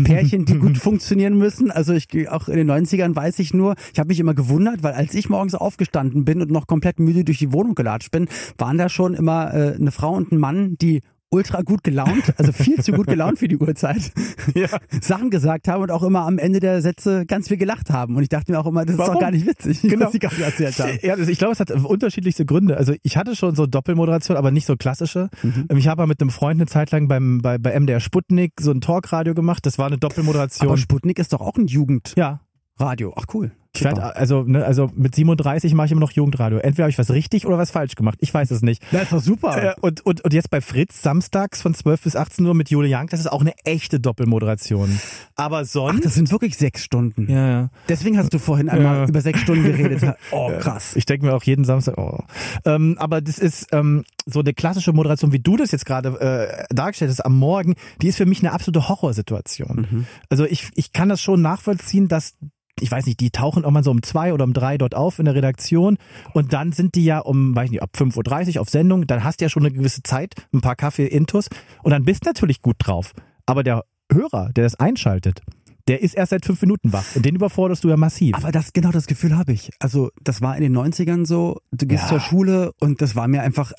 [0.04, 1.70] Pärchen, die gut funktionieren müssen.
[1.70, 4.94] Also ich auch in den 90ern weiß ich nur, ich habe mich immer gewundert, weil
[4.94, 8.28] als ich morgens aufgestanden bin und noch komplett müde durch die Wohnung gelatscht bin,
[8.58, 12.52] waren da schon immer äh, eine Frau und ein Mann, die ultra gut gelaunt, also
[12.52, 14.12] viel zu gut gelaunt für die Uhrzeit,
[14.54, 14.68] ja.
[15.00, 18.16] Sachen gesagt haben und auch immer am Ende der Sätze ganz viel gelacht haben.
[18.16, 19.10] Und ich dachte mir auch immer, das Warum?
[19.10, 20.06] ist doch gar nicht witzig, genau.
[20.06, 20.98] was sie gerade erzählt haben.
[21.02, 22.76] Ja, also ich glaube, es hat unterschiedlichste Gründe.
[22.76, 25.28] Also ich hatte schon so Doppelmoderation, aber nicht so klassische.
[25.42, 25.68] Mhm.
[25.76, 28.80] Ich habe mit einem Freund eine Zeit lang beim, bei, bei MDR Sputnik so ein
[28.80, 29.66] Talkradio gemacht.
[29.66, 30.68] Das war eine Doppelmoderation.
[30.68, 32.14] Aber Sputnik ist doch auch ein Jugend.
[32.16, 32.40] Ja.
[32.78, 33.14] Radio.
[33.16, 33.52] Ach cool.
[33.76, 36.58] Ich werd, also, ne, also mit 37 mache ich immer noch Jugendradio.
[36.58, 38.18] Entweder habe ich was richtig oder was falsch gemacht.
[38.20, 38.82] Ich weiß es nicht.
[38.92, 39.62] Das ist doch super.
[39.62, 42.88] Äh, und, und, und jetzt bei Fritz samstags von 12 bis 18 Uhr mit Jule
[42.90, 45.00] Young, das ist auch eine echte Doppelmoderation.
[45.34, 45.98] Aber sonst.
[45.98, 47.30] Ach, das sind wirklich sechs Stunden.
[47.30, 47.70] Ja, ja.
[47.88, 49.08] Deswegen hast du vorhin einmal ja.
[49.08, 49.96] über sechs Stunden geredet.
[50.30, 50.96] Oh, krass.
[50.96, 52.18] Ich denke mir auch jeden Samstag, oh.
[52.64, 56.74] Ähm, aber das ist ähm, so eine klassische Moderation, wie du das jetzt gerade äh,
[56.74, 59.86] dargestellt hast am Morgen, die ist für mich eine absolute Horrorsituation.
[59.90, 60.06] Mhm.
[60.28, 62.34] Also ich, ich kann das schon nachvollziehen, dass
[62.80, 65.18] ich weiß nicht, die tauchen auch mal so um zwei oder um drei dort auf
[65.18, 65.98] in der Redaktion
[66.34, 69.40] und dann sind die ja um, weiß nicht, ab 5.30 Uhr auf Sendung, dann hast
[69.40, 71.48] du ja schon eine gewisse Zeit, ein paar Kaffee intus
[71.82, 73.12] und dann bist du natürlich gut drauf.
[73.46, 75.40] Aber der Hörer, der das einschaltet,
[75.88, 77.04] der ist erst seit fünf Minuten wach.
[77.14, 78.34] Und den überforderst du ja massiv.
[78.34, 79.70] Aber das, genau das Gefühl habe ich.
[79.78, 81.60] Also, das war in den 90ern so.
[81.70, 82.08] Du gehst ja.
[82.08, 83.72] zur Schule und das war mir einfach,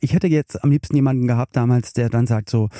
[0.00, 2.70] ich hätte jetzt am liebsten jemanden gehabt damals, der dann sagt so,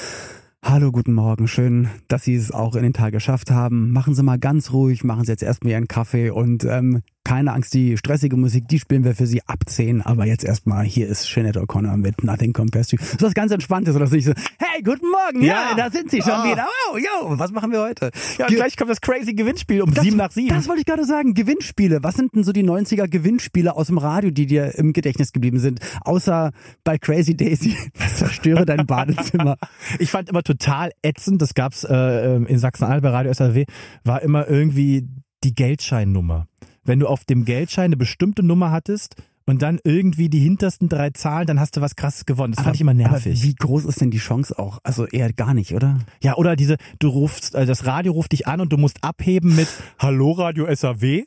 [0.63, 1.49] Hallo, guten Morgen.
[1.49, 3.93] Schön, dass Sie es auch in den Tag geschafft haben.
[3.93, 7.01] Machen Sie mal ganz ruhig, machen Sie jetzt erstmal Ihren Kaffee und ähm,
[7.31, 10.03] keine Angst, die stressige Musik, die spielen wir für Sie ab 10.
[10.03, 13.05] Aber jetzt erstmal, hier ist Sinead O'Connor mit Nothing Compares to You.
[13.21, 16.23] So was ganz Entspanntes, oder nicht so, hey, guten Morgen, ja, ja da sind Sie
[16.23, 16.51] schon oh.
[16.51, 16.67] wieder.
[16.91, 18.11] Oh, yo, was machen wir heute?
[18.37, 20.49] Ja, Ge gleich kommt das crazy Gewinnspiel um das, 7 nach 7.
[20.49, 22.01] Das wollte ich gerade sagen, Gewinnspiele.
[22.03, 25.61] Was sind denn so die 90er Gewinnspiele aus dem Radio, die dir im Gedächtnis geblieben
[25.61, 25.79] sind?
[26.01, 26.51] Außer
[26.83, 27.77] bei Crazy Daisy,
[28.17, 29.55] zerstöre dein Badezimmer.
[30.01, 33.67] ich fand immer total ätzend, das gab's äh, in Sachsen-Anhalt bei Radio SRW,
[34.03, 35.07] war immer irgendwie
[35.45, 36.49] die Geldscheinnummer
[36.91, 39.15] wenn du auf dem Geldschein eine bestimmte Nummer hattest
[39.47, 42.53] und dann irgendwie die hintersten drei Zahlen, dann hast du was krasses gewonnen.
[42.53, 43.33] Das aber, fand ich immer nervig.
[43.33, 44.81] Aber wie groß ist denn die Chance auch?
[44.83, 46.01] Also eher gar nicht, oder?
[46.21, 49.55] Ja, oder diese, du rufst, also das Radio ruft dich an und du musst abheben
[49.55, 49.69] mit
[50.01, 51.23] Hallo Radio SAW.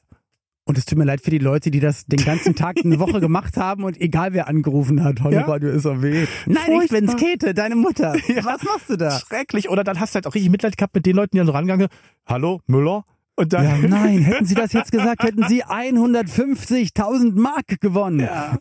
[0.66, 3.20] Und es tut mir leid für die Leute, die das den ganzen Tag eine Woche
[3.22, 5.46] gemacht haben und egal wer angerufen hat, Hallo ja?
[5.46, 5.96] Radio SAW.
[5.96, 6.84] Nein, Furchtbar.
[6.84, 8.16] ich bin's, Käthe, deine Mutter.
[8.28, 8.44] Ja.
[8.44, 9.18] Was machst du da?
[9.18, 9.70] Schrecklich.
[9.70, 11.54] Oder dann hast du halt auch richtig Mitleid gehabt mit den Leuten, die dann so
[11.54, 11.88] rangegangen,
[12.26, 13.06] Hallo, Müller?
[13.36, 18.20] Und dann ja, nein, hätten Sie das jetzt gesagt, hätten Sie 150.000 Mark gewonnen.
[18.20, 18.58] Ja.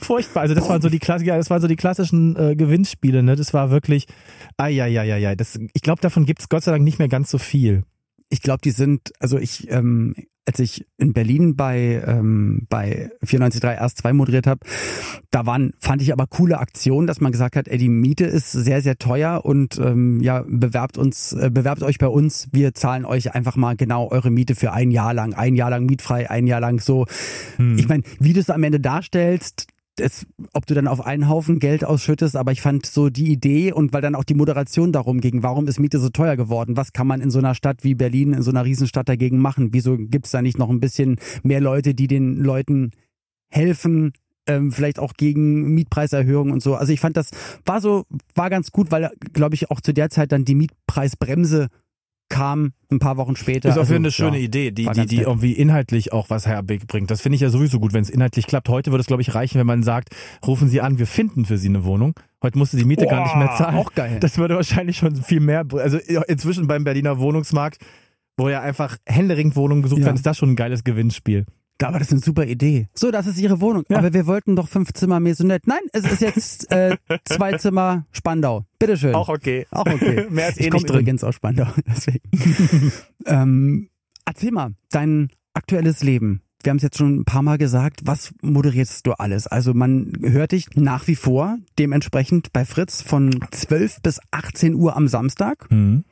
[0.00, 0.42] Furchtbar.
[0.42, 3.36] Also das waren so die Klassiker, das waren so die klassischen äh, Gewinnspiele, ne?
[3.36, 4.06] Das war wirklich,
[4.56, 7.30] ai, ai, ai, ai, das, ich glaube, davon gibt's Gott sei Dank nicht mehr ganz
[7.30, 7.84] so viel.
[8.30, 10.14] Ich glaube, die sind, also ich ähm,
[10.48, 14.60] als ich in Berlin bei ähm, bei 94.3 erst 2 moderiert habe,
[15.30, 18.52] da waren fand ich aber coole Aktionen, dass man gesagt hat, ey, die Miete ist
[18.52, 23.04] sehr sehr teuer und ähm, ja bewerbt uns äh, bewerbt euch bei uns, wir zahlen
[23.04, 26.46] euch einfach mal genau eure Miete für ein Jahr lang, ein Jahr lang mietfrei, ein
[26.46, 27.04] Jahr lang so.
[27.56, 27.76] Hm.
[27.76, 29.66] Ich meine, wie du es am Ende darstellst,
[30.00, 33.72] es, ob du dann auf einen Haufen Geld ausschüttest, aber ich fand so die Idee
[33.72, 36.76] und weil dann auch die Moderation darum ging, warum ist Miete so teuer geworden?
[36.76, 39.72] Was kann man in so einer Stadt wie Berlin, in so einer Riesenstadt dagegen machen?
[39.72, 42.92] Wieso gibt es da nicht noch ein bisschen mehr Leute, die den Leuten
[43.50, 44.12] helfen,
[44.46, 46.74] ähm, vielleicht auch gegen Mietpreiserhöhungen und so.
[46.74, 47.30] Also ich fand das
[47.64, 51.68] war so, war ganz gut, weil, glaube ich, auch zu der Zeit dann die Mietpreisbremse
[52.28, 53.68] kam ein paar Wochen später.
[53.68, 57.10] Ist auch also, eine schöne ja, Idee, die, die, die irgendwie inhaltlich auch was herbringt.
[57.10, 58.68] Das finde ich ja sowieso gut, wenn es inhaltlich klappt.
[58.68, 60.10] Heute würde es, glaube ich, reichen, wenn man sagt,
[60.46, 62.14] rufen Sie an, wir finden für Sie eine Wohnung.
[62.42, 63.76] Heute musst du die Miete oh, gar nicht mehr zahlen.
[63.76, 64.18] Auch geil.
[64.20, 65.98] Das würde wahrscheinlich schon viel mehr, also
[66.28, 67.78] inzwischen beim Berliner Wohnungsmarkt,
[68.36, 70.06] wo ja einfach händeringend Wohnungen gesucht ja.
[70.06, 71.46] werden, ist das schon ein geiles Gewinnspiel.
[71.86, 72.88] Aber das ist eine super Idee.
[72.94, 73.84] So, das ist Ihre Wohnung.
[73.88, 73.98] Ja.
[73.98, 75.68] Aber wir wollten doch fünf Zimmer Maisonette.
[75.68, 78.64] Nein, es ist jetzt äh, zwei Zimmer Spandau.
[78.78, 79.14] Bitteschön.
[79.14, 79.66] Auch okay.
[79.70, 80.26] Auch okay.
[80.30, 81.00] Mehr ist eh ich nicht drin.
[81.00, 81.66] übrigens aus Spandau.
[81.86, 82.92] Deswegen.
[83.26, 83.88] ähm,
[84.24, 86.42] erzähl mal, dein aktuelles Leben.
[86.64, 88.00] Wir haben es jetzt schon ein paar Mal gesagt.
[88.02, 89.46] Was moderierst du alles?
[89.46, 94.96] Also man hört dich nach wie vor dementsprechend bei Fritz von 12 bis 18 Uhr
[94.96, 95.70] am Samstag.
[95.70, 96.04] Mhm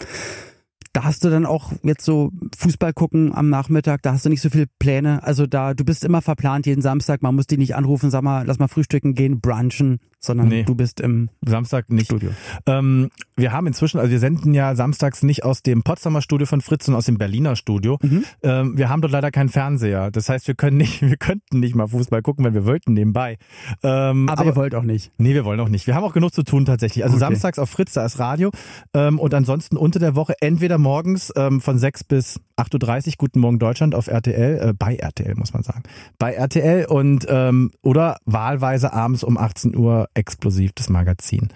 [0.97, 4.40] da hast du dann auch jetzt so Fußball gucken am Nachmittag, da hast du nicht
[4.40, 5.22] so viele Pläne.
[5.22, 8.47] Also da, du bist immer verplant jeden Samstag, man muss die nicht anrufen, sag mal,
[8.47, 12.07] lass mal frühstücken gehen, brunchen, sondern nee, du bist im Samstag nicht.
[12.07, 12.31] Studio.
[12.66, 16.61] Ähm, wir haben inzwischen, also wir senden ja samstags nicht aus dem Potsdamer Studio von
[16.61, 17.99] Fritz, sondern aus dem Berliner Studio.
[18.03, 18.24] Mhm.
[18.43, 20.11] Ähm, wir haben dort leider keinen Fernseher.
[20.11, 23.39] Das heißt, wir können nicht, wir könnten nicht mal Fußball gucken, wenn wir wollten nebenbei.
[23.83, 25.12] Ähm, aber, aber, ihr wollt auch nicht.
[25.18, 25.87] Nee, wir wollen auch nicht.
[25.87, 27.05] Wir haben auch genug zu tun tatsächlich.
[27.05, 27.27] Also okay.
[27.27, 28.51] samstags auf Fritz, da ist Radio.
[28.95, 33.41] Ähm, und ansonsten unter der Woche entweder morgens ähm, von 6 bis 8.30 Uhr, Guten
[33.41, 35.83] Morgen Deutschland auf RTL, äh, bei RTL muss man sagen.
[36.18, 41.49] Bei RTL und ähm, oder wahlweise abends um 18 Uhr explosiv das Magazin.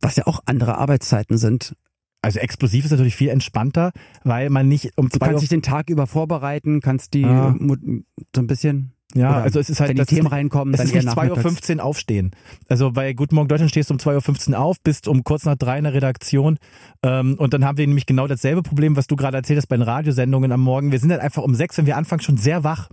[0.00, 1.74] Was ja auch andere Arbeitszeiten sind
[2.22, 3.92] Also explosiv ist natürlich viel entspannter,
[4.24, 7.24] weil man nicht um Du zwei kannst Uhr dich den Tag über vorbereiten, kannst die.
[7.24, 7.76] Mo-
[8.34, 8.92] so ein bisschen.
[9.14, 10.88] Ja, oder also es ist halt, wenn die das ist Themen nicht- reinkommen, es dann
[10.88, 11.70] ist eher nicht 2.15 nachmittags.
[11.70, 12.30] Uhr aufstehen.
[12.68, 15.54] Also bei Guten Morgen Deutschland stehst du um 2.15 Uhr auf, bist um kurz nach
[15.56, 16.58] drei in der Redaktion
[17.02, 19.76] ähm, und dann haben wir nämlich genau dasselbe Problem, was du gerade erzählt hast bei
[19.76, 20.90] den Radiosendungen am Morgen.
[20.92, 22.88] Wir sind dann einfach um sechs, wenn wir anfangen, schon sehr wach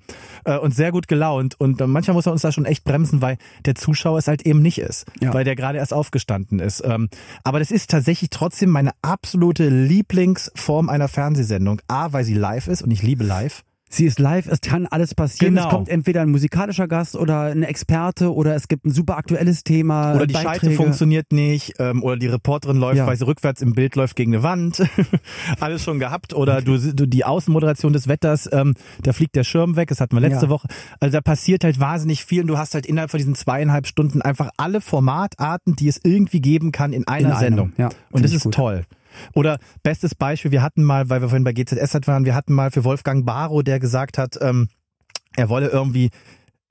[0.45, 3.21] äh, und sehr gut gelaunt und äh, manchmal muss man uns da schon echt bremsen,
[3.21, 5.33] weil der Zuschauer es halt eben nicht ist, Ja.
[5.33, 6.83] weil der gerade erst aufgestanden ist.
[6.85, 7.09] Ähm,
[7.43, 11.81] aber das ist tatsächlich trotzdem meine absolute Lieblingsform einer Fernsehsendung.
[11.87, 13.63] A, weil sie live ist und ich liebe live.
[13.95, 15.53] Sie ist live, es kann alles passieren.
[15.53, 15.67] Genau.
[15.67, 19.63] Es kommt entweder ein musikalischer Gast oder ein Experte oder es gibt ein super aktuelles
[19.63, 20.15] Thema.
[20.15, 20.75] Oder die Schalte Beiträge.
[20.75, 23.05] funktioniert nicht, ähm, oder die Reporterin läuft, Ja.
[23.05, 24.81] weil sie rückwärts im Bild läuft gegen eine Wand.
[25.59, 26.33] Alles schon gehabt.
[26.33, 28.73] Oder du, du die Außenmoderation des Wetters, ähm,
[29.03, 30.49] da fliegt der Schirm weg, das hatten wir letzte Ja.
[30.49, 30.67] Woche.
[30.99, 34.23] Also da passiert halt wahnsinnig viel und du hast halt innerhalb von diesen zweieinhalb Stunden
[34.23, 37.73] einfach alle Formatarten, die es irgendwie geben kann, in einer In Sendung.
[37.77, 37.89] ja.
[38.11, 38.55] und das ist gut.
[38.55, 38.85] toll.
[39.33, 42.53] Oder bestes Beispiel, wir hatten mal, weil wir vorhin bei GZS halt waren, wir hatten
[42.53, 44.67] mal für Wolfgang Barrow, der gesagt hat, ähm,
[45.35, 46.09] er wolle irgendwie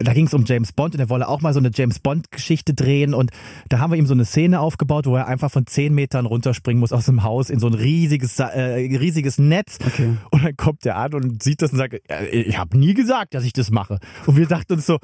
[0.05, 2.75] da ging es um James Bond und er wolle auch mal so eine James Bond-Geschichte
[2.75, 3.31] drehen und
[3.69, 6.81] da haben wir ihm so eine Szene aufgebaut, wo er einfach von zehn Metern runterspringen
[6.81, 9.79] muss aus dem Haus in so ein riesiges, äh, riesiges Netz.
[9.85, 10.17] Okay.
[10.31, 13.35] Und dann kommt er an und sieht das und sagt, "Ja, ich habe nie gesagt,
[13.35, 13.99] dass ich das mache.
[14.27, 14.99] Und wir dachten uns so,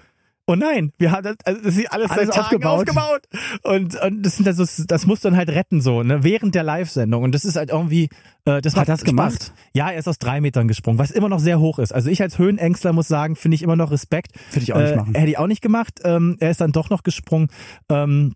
[0.49, 2.89] oh nein, wir haben das, also das ist alles, Alles seit Tagen aufgebaut.
[2.89, 3.63] aufgebaut.
[3.63, 6.63] Und, und das sind das, so- das muss dann halt retten so, ne, während der
[6.65, 7.23] Live-Sendung.
[7.23, 8.09] Und das ist halt irgendwie,
[8.47, 9.05] äh, das Hat das Spaß.
[9.07, 9.53] gemacht?
[9.75, 11.93] Ja, er ist aus drei Metern gesprungen, was immer noch sehr hoch ist.
[11.93, 14.33] Also ich als Höhenängstler muss sagen, finde ich immer noch Respekt.
[14.53, 15.15] Würde ich auch nicht Äh, machen.
[15.15, 16.01] Hätte ich auch nicht gemacht.
[16.03, 17.49] Ähm, er ist dann doch noch gesprungen.
[17.89, 18.35] Ähm,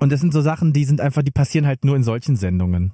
[0.00, 2.92] und das sind so Sachen, die sind einfach, die passieren halt nur in solchen Sendungen.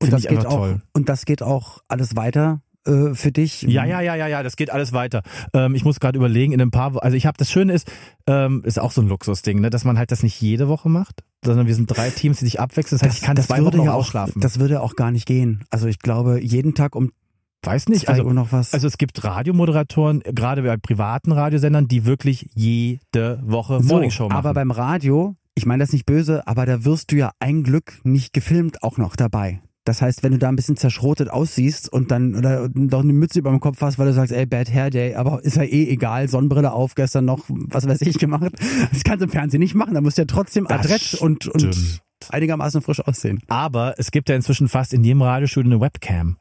[0.00, 0.56] Und Finde das geht auch.
[0.56, 0.82] toll.
[0.92, 3.62] Und das geht auch alles weiter äh, für dich.
[3.62, 5.22] Ja, ja, ja, ja, ja, das geht alles weiter.
[5.52, 7.90] Ähm, ich muss gerade überlegen, in ein paar, Wo- also ich habe das Schöne ist,
[8.26, 11.22] ähm, ist auch so ein Luxusding, ne, dass man halt das nicht jede Woche macht,
[11.44, 12.98] sondern wir sind drei Teams, die sich abwechseln.
[12.98, 14.40] Das heißt, ich kann zwei würde Wochen ja auch ausschlafen.
[14.40, 15.64] Das würde auch gar nicht gehen.
[15.70, 17.10] Also ich glaube, jeden Tag um
[17.62, 18.10] weiß nicht.
[18.10, 18.74] Also, Uhr noch was.
[18.74, 24.36] also es gibt Radiomoderatoren, gerade bei privaten Radiosendern, die wirklich jede Woche so, Morningshow machen.
[24.36, 28.00] aber beim Radio, ich meine das nicht böse, aber da wirst du ja ein Glück
[28.04, 29.62] nicht gefilmt auch noch dabei.
[29.84, 33.38] Das heißt, wenn du da ein bisschen zerschrotet aussiehst und dann oder noch eine Mütze
[33.38, 35.88] über dem Kopf hast, weil du sagst, ey, Bad Hair Day, aber ist ja eh
[35.90, 38.52] egal, Sonnenbrille auf, gestern noch, was weiß ich, gemacht.
[38.90, 42.00] Das kannst du im Fernsehen nicht machen, da musst du ja trotzdem adrett und, und
[42.30, 43.42] einigermaßen frisch aussehen.
[43.48, 46.38] aber es gibt ja inzwischen fast in jedem Radiostudio eine Webcam.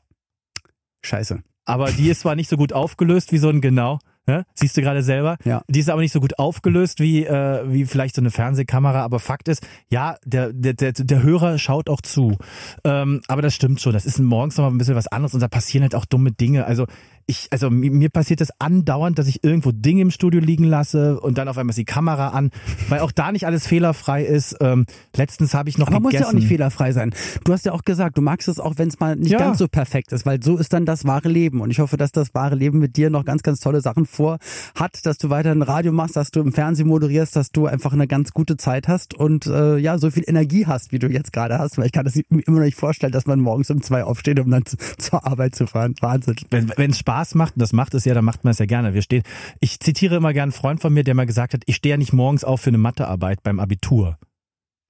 [1.01, 1.43] Scheiße.
[1.65, 4.45] Aber die ist zwar nicht so gut aufgelöst wie so ein genau, ne?
[4.53, 5.37] siehst du gerade selber.
[5.43, 5.63] Ja.
[5.67, 9.03] Die ist aber nicht so gut aufgelöst wie äh, wie vielleicht so eine Fernsehkamera.
[9.03, 12.37] Aber Fakt ist, ja, der der der, der Hörer schaut auch zu.
[12.83, 13.93] Ähm, aber das stimmt schon.
[13.93, 16.31] Das ist morgens noch mal ein bisschen was anderes und da passieren halt auch dumme
[16.31, 16.65] Dinge.
[16.65, 16.85] Also
[17.25, 21.19] ich, also mi- mir passiert das andauernd, dass ich irgendwo Dinge im Studio liegen lasse
[21.19, 22.51] und dann auf einmal ist die Kamera an,
[22.89, 24.57] weil auch da nicht alles fehlerfrei ist.
[24.61, 26.23] Ähm, letztens habe ich noch Aber muss gegessen.
[26.23, 27.13] ja auch nicht fehlerfrei sein.
[27.43, 29.39] Du hast ja auch gesagt, du magst es auch, wenn es mal nicht Ja.
[29.39, 31.61] ganz so perfekt ist, weil so ist dann das wahre Leben.
[31.61, 34.37] Und ich hoffe, dass das wahre Leben mit dir noch ganz, ganz tolle Sachen vor
[34.75, 38.07] hat, dass du weiterhin Radio machst, dass du im Fernsehen moderierst, dass du einfach eine
[38.07, 41.57] ganz gute Zeit hast und äh, ja, so viel Energie hast, wie du jetzt gerade
[41.59, 41.77] hast.
[41.77, 44.39] Weil ich kann das mir immer noch nicht vorstellen, dass man morgens um zwei aufsteht,
[44.39, 45.95] um dann zu, zur Arbeit zu fahren.
[46.01, 46.35] Wahnsinn.
[46.49, 48.93] wenn es Spaß macht, und das macht es ja, dann macht man es ja gerne.
[48.93, 49.23] Wir stehen,
[49.59, 51.97] ich zitiere immer gern einen Freund von mir, der mal gesagt hat, ich stehe ja
[51.97, 54.17] nicht morgens auf für eine Mathearbeit beim Abitur.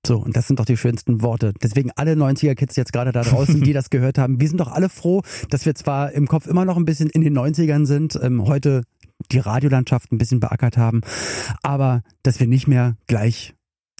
[0.05, 1.53] So, und das sind doch die schönsten Worte.
[1.63, 4.89] Deswegen alle 90er-Kids jetzt gerade da draußen, die das gehört haben, wir sind doch alle
[4.89, 8.43] froh, dass wir zwar im Kopf immer noch ein bisschen in den 90ern sind, ähm,
[8.45, 8.83] heute
[9.31, 11.01] die Radiolandschaft ein bisschen beackert haben,
[11.61, 13.53] aber dass wir nicht mehr gleich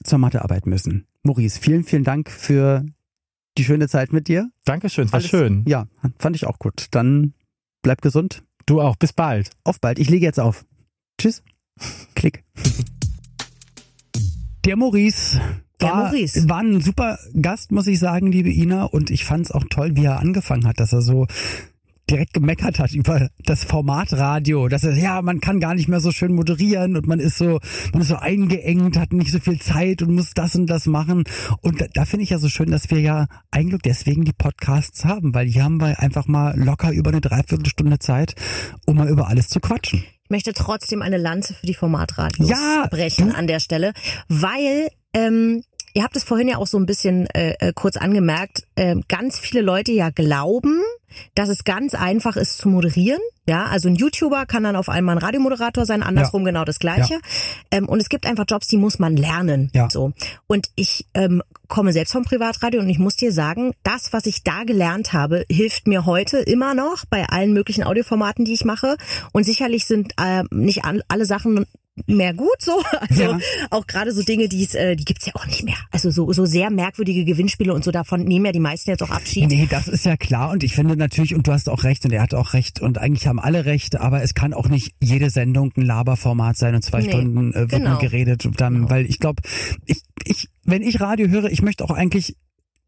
[0.03, 1.05] zur Mathearbeit müssen.
[1.23, 2.85] Maurice, vielen, vielen Dank für
[3.57, 4.49] die schöne Zeit mit dir.
[4.65, 5.63] Dankeschön, es war Alles- schön.
[5.67, 5.85] Ja,
[6.19, 6.87] fand ich auch gut.
[6.91, 7.33] Dann
[7.83, 8.43] bleib gesund.
[8.65, 9.51] Du auch, bis bald.
[9.63, 9.99] Auf bald.
[9.99, 10.65] Ich lege jetzt auf.
[11.19, 11.43] Tschüss.
[12.15, 12.43] Klick.
[14.65, 15.39] Der Maurice.
[15.81, 16.49] Der war, Maurice.
[16.49, 18.85] war ein super Gast, muss ich sagen, liebe Ina.
[18.85, 21.27] Und ich fand es auch toll, wie er angefangen hat, dass er so
[22.09, 25.99] direkt gemeckert hat über das Format Radio, dass er, ja, man kann gar nicht mehr
[25.99, 27.59] so schön moderieren und man ist so,
[27.93, 31.23] man ist so eingeengt, hat nicht so viel Zeit und muss das und das machen.
[31.61, 35.05] Und da, da finde ich ja so schön, dass wir ja eigentlich deswegen die Podcasts
[35.05, 38.35] haben, weil hier haben wir einfach mal locker über eine Dreiviertelstunde Zeit,
[38.85, 40.03] um mal über alles zu quatschen.
[40.23, 43.93] Ich möchte trotzdem eine Lanze für die Formatradios Ja, brechen an der Stelle,
[44.29, 45.63] weil ähm,
[45.93, 49.39] ihr habt es vorhin ja auch so ein bisschen äh, äh, kurz angemerkt, äh, ganz
[49.39, 50.81] viele Leute ja glauben,
[51.35, 53.21] dass es ganz einfach ist zu moderieren.
[53.45, 57.19] Ja, also ein YouTuber kann dann auf einmal ein Radiomoderator sein, andersrum genau das Gleiche.
[57.71, 59.69] Ähm, und es gibt einfach Jobs, die muss man lernen.
[59.73, 59.89] Ja.
[59.91, 60.13] So.
[60.47, 64.43] Und ich ähm, komme selbst vom Privatradio und ich muss dir sagen, das, was ich
[64.43, 68.97] da gelernt habe, hilft mir heute immer noch bei allen möglichen Audioformaten, die ich mache.
[69.33, 71.65] Und sicherlich sind äh, nicht all, alle Sachen
[72.07, 72.71] mehr gut so.
[73.09, 73.39] Also Ja.
[73.69, 75.75] auch gerade so Dinge, die es, äh, die gibt's ja auch nicht mehr.
[75.91, 79.09] Also so, so sehr merkwürdige Gewinnspiele und so davon nehmen ja die meisten jetzt auch
[79.11, 79.47] Abschied.
[79.49, 82.11] Nee, das ist ja klar und ich finde natürlich, und du hast auch recht und
[82.11, 85.29] er hat auch recht und eigentlich haben alle recht, aber es kann auch nicht jede
[85.29, 87.91] Sendung ein Laberformat sein und zwei Nee, Stunden äh, wird genau.
[87.91, 88.45] nur geredet.
[88.45, 88.89] Und dann, Genau.
[88.89, 89.41] Weil ich glaube,
[89.85, 92.35] ich, ich, wenn ich Radio höre, ich möchte auch eigentlich,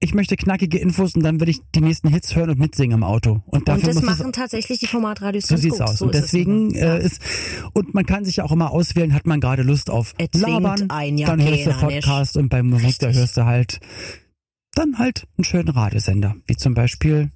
[0.06, 3.04] ich möchte knackige Infos und dann will ich die nächsten Hits hören und mitsingen im
[3.04, 3.42] Auto.
[3.48, 5.88] Und Und dafür das muss es machen tatsächlich die Formatradios so sieht's gut.
[5.88, 5.98] aus.
[5.98, 6.70] So und es deswegen.
[6.76, 6.96] Ja.
[6.96, 7.20] äh, ist,
[7.74, 10.88] und man kann sich ja auch immer auswählen, hat man gerade Lust auf Er Labern,
[11.18, 11.80] ja dann hörst du nicht?
[11.80, 13.80] Podcast und bei Musik, da hörst du halt,
[14.76, 17.32] dann halt einen schönen Radiosender, wie zum Beispiel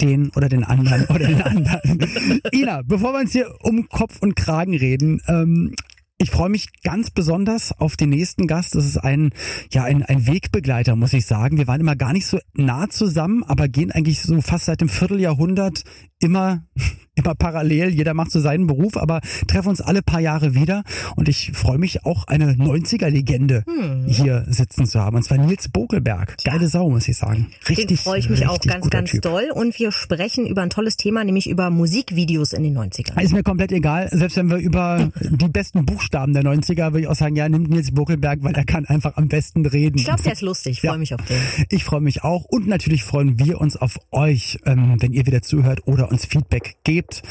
[0.00, 2.10] den oder den anderen oder den anderen.
[2.52, 5.74] Ina, bevor wir uns hier um Kopf und Kragen reden, ähm,
[6.22, 8.74] ich freue mich ganz besonders auf den nächsten Gast.
[8.74, 9.30] Das ist ein,
[9.70, 11.58] ja, ein, ein Wegbegleiter, muss ich sagen.
[11.58, 14.88] Wir waren immer gar nicht so nah zusammen, aber gehen eigentlich so fast seit dem
[14.88, 15.84] Vierteljahrhundert
[16.20, 16.62] immer,
[17.16, 17.88] immer parallel.
[17.90, 20.84] Jeder macht so seinen Beruf, aber treffen uns alle paar Jahre wieder.
[21.16, 24.06] Und ich freue mich auch, eine 90er-Legende Hm.
[24.06, 25.16] hier sitzen zu haben.
[25.16, 26.36] Und zwar Nils Bogelberg.
[26.44, 27.48] Geile Sau, muss ich sagen.
[27.68, 27.86] Richtig.
[27.88, 29.22] Den freue ich mich auch ganz, ganz typ.
[29.22, 29.50] doll.
[29.52, 33.20] Und wir sprechen über ein tolles Thema, nämlich über Musikvideos in den 90ern.
[33.20, 34.08] Ist mir komplett egal.
[34.12, 37.68] Selbst wenn wir über die besten Buchstaben der 90er, würde ich auch sagen, ja, nimmt
[37.70, 39.98] Nils Bokelberg, weil er kann einfach am besten reden.
[39.98, 40.72] Ich glaube, der ist lustig.
[40.74, 40.98] Ich freue Ja.
[40.98, 41.36] mich auf den.
[41.70, 45.42] Ich freue mich auch und natürlich freuen wir uns auf euch, ähm, wenn ihr wieder
[45.42, 47.22] zuhört oder uns Feedback gebt.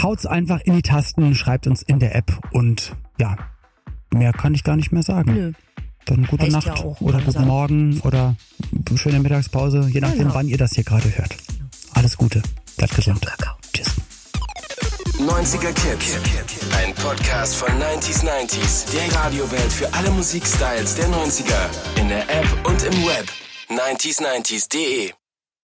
[0.00, 3.36] Haut's einfach in die Tasten, schreibt uns in der App und ja,
[4.12, 5.32] mehr kann ich gar nicht mehr sagen.
[5.34, 5.52] Nö.
[6.06, 7.34] Dann gute Reicht Nacht ja oder langsam.
[7.34, 8.36] guten Morgen oder
[8.96, 10.34] schöne Mittagspause, je nachdem, Genau.
[10.34, 11.34] wann ihr das hier gerade hört.
[11.94, 12.42] Alles Gute,
[12.76, 13.26] bleibt gesund.
[13.72, 13.94] Tschüss.
[15.18, 16.18] 90er Kids.
[16.76, 18.90] Ein Podcast von 90s 90s.
[18.92, 22.00] Der Radiowelt für alle Musikstyles der 90er.
[22.00, 23.28] In der App und im Web.
[23.68, 25.12] 90s90s.de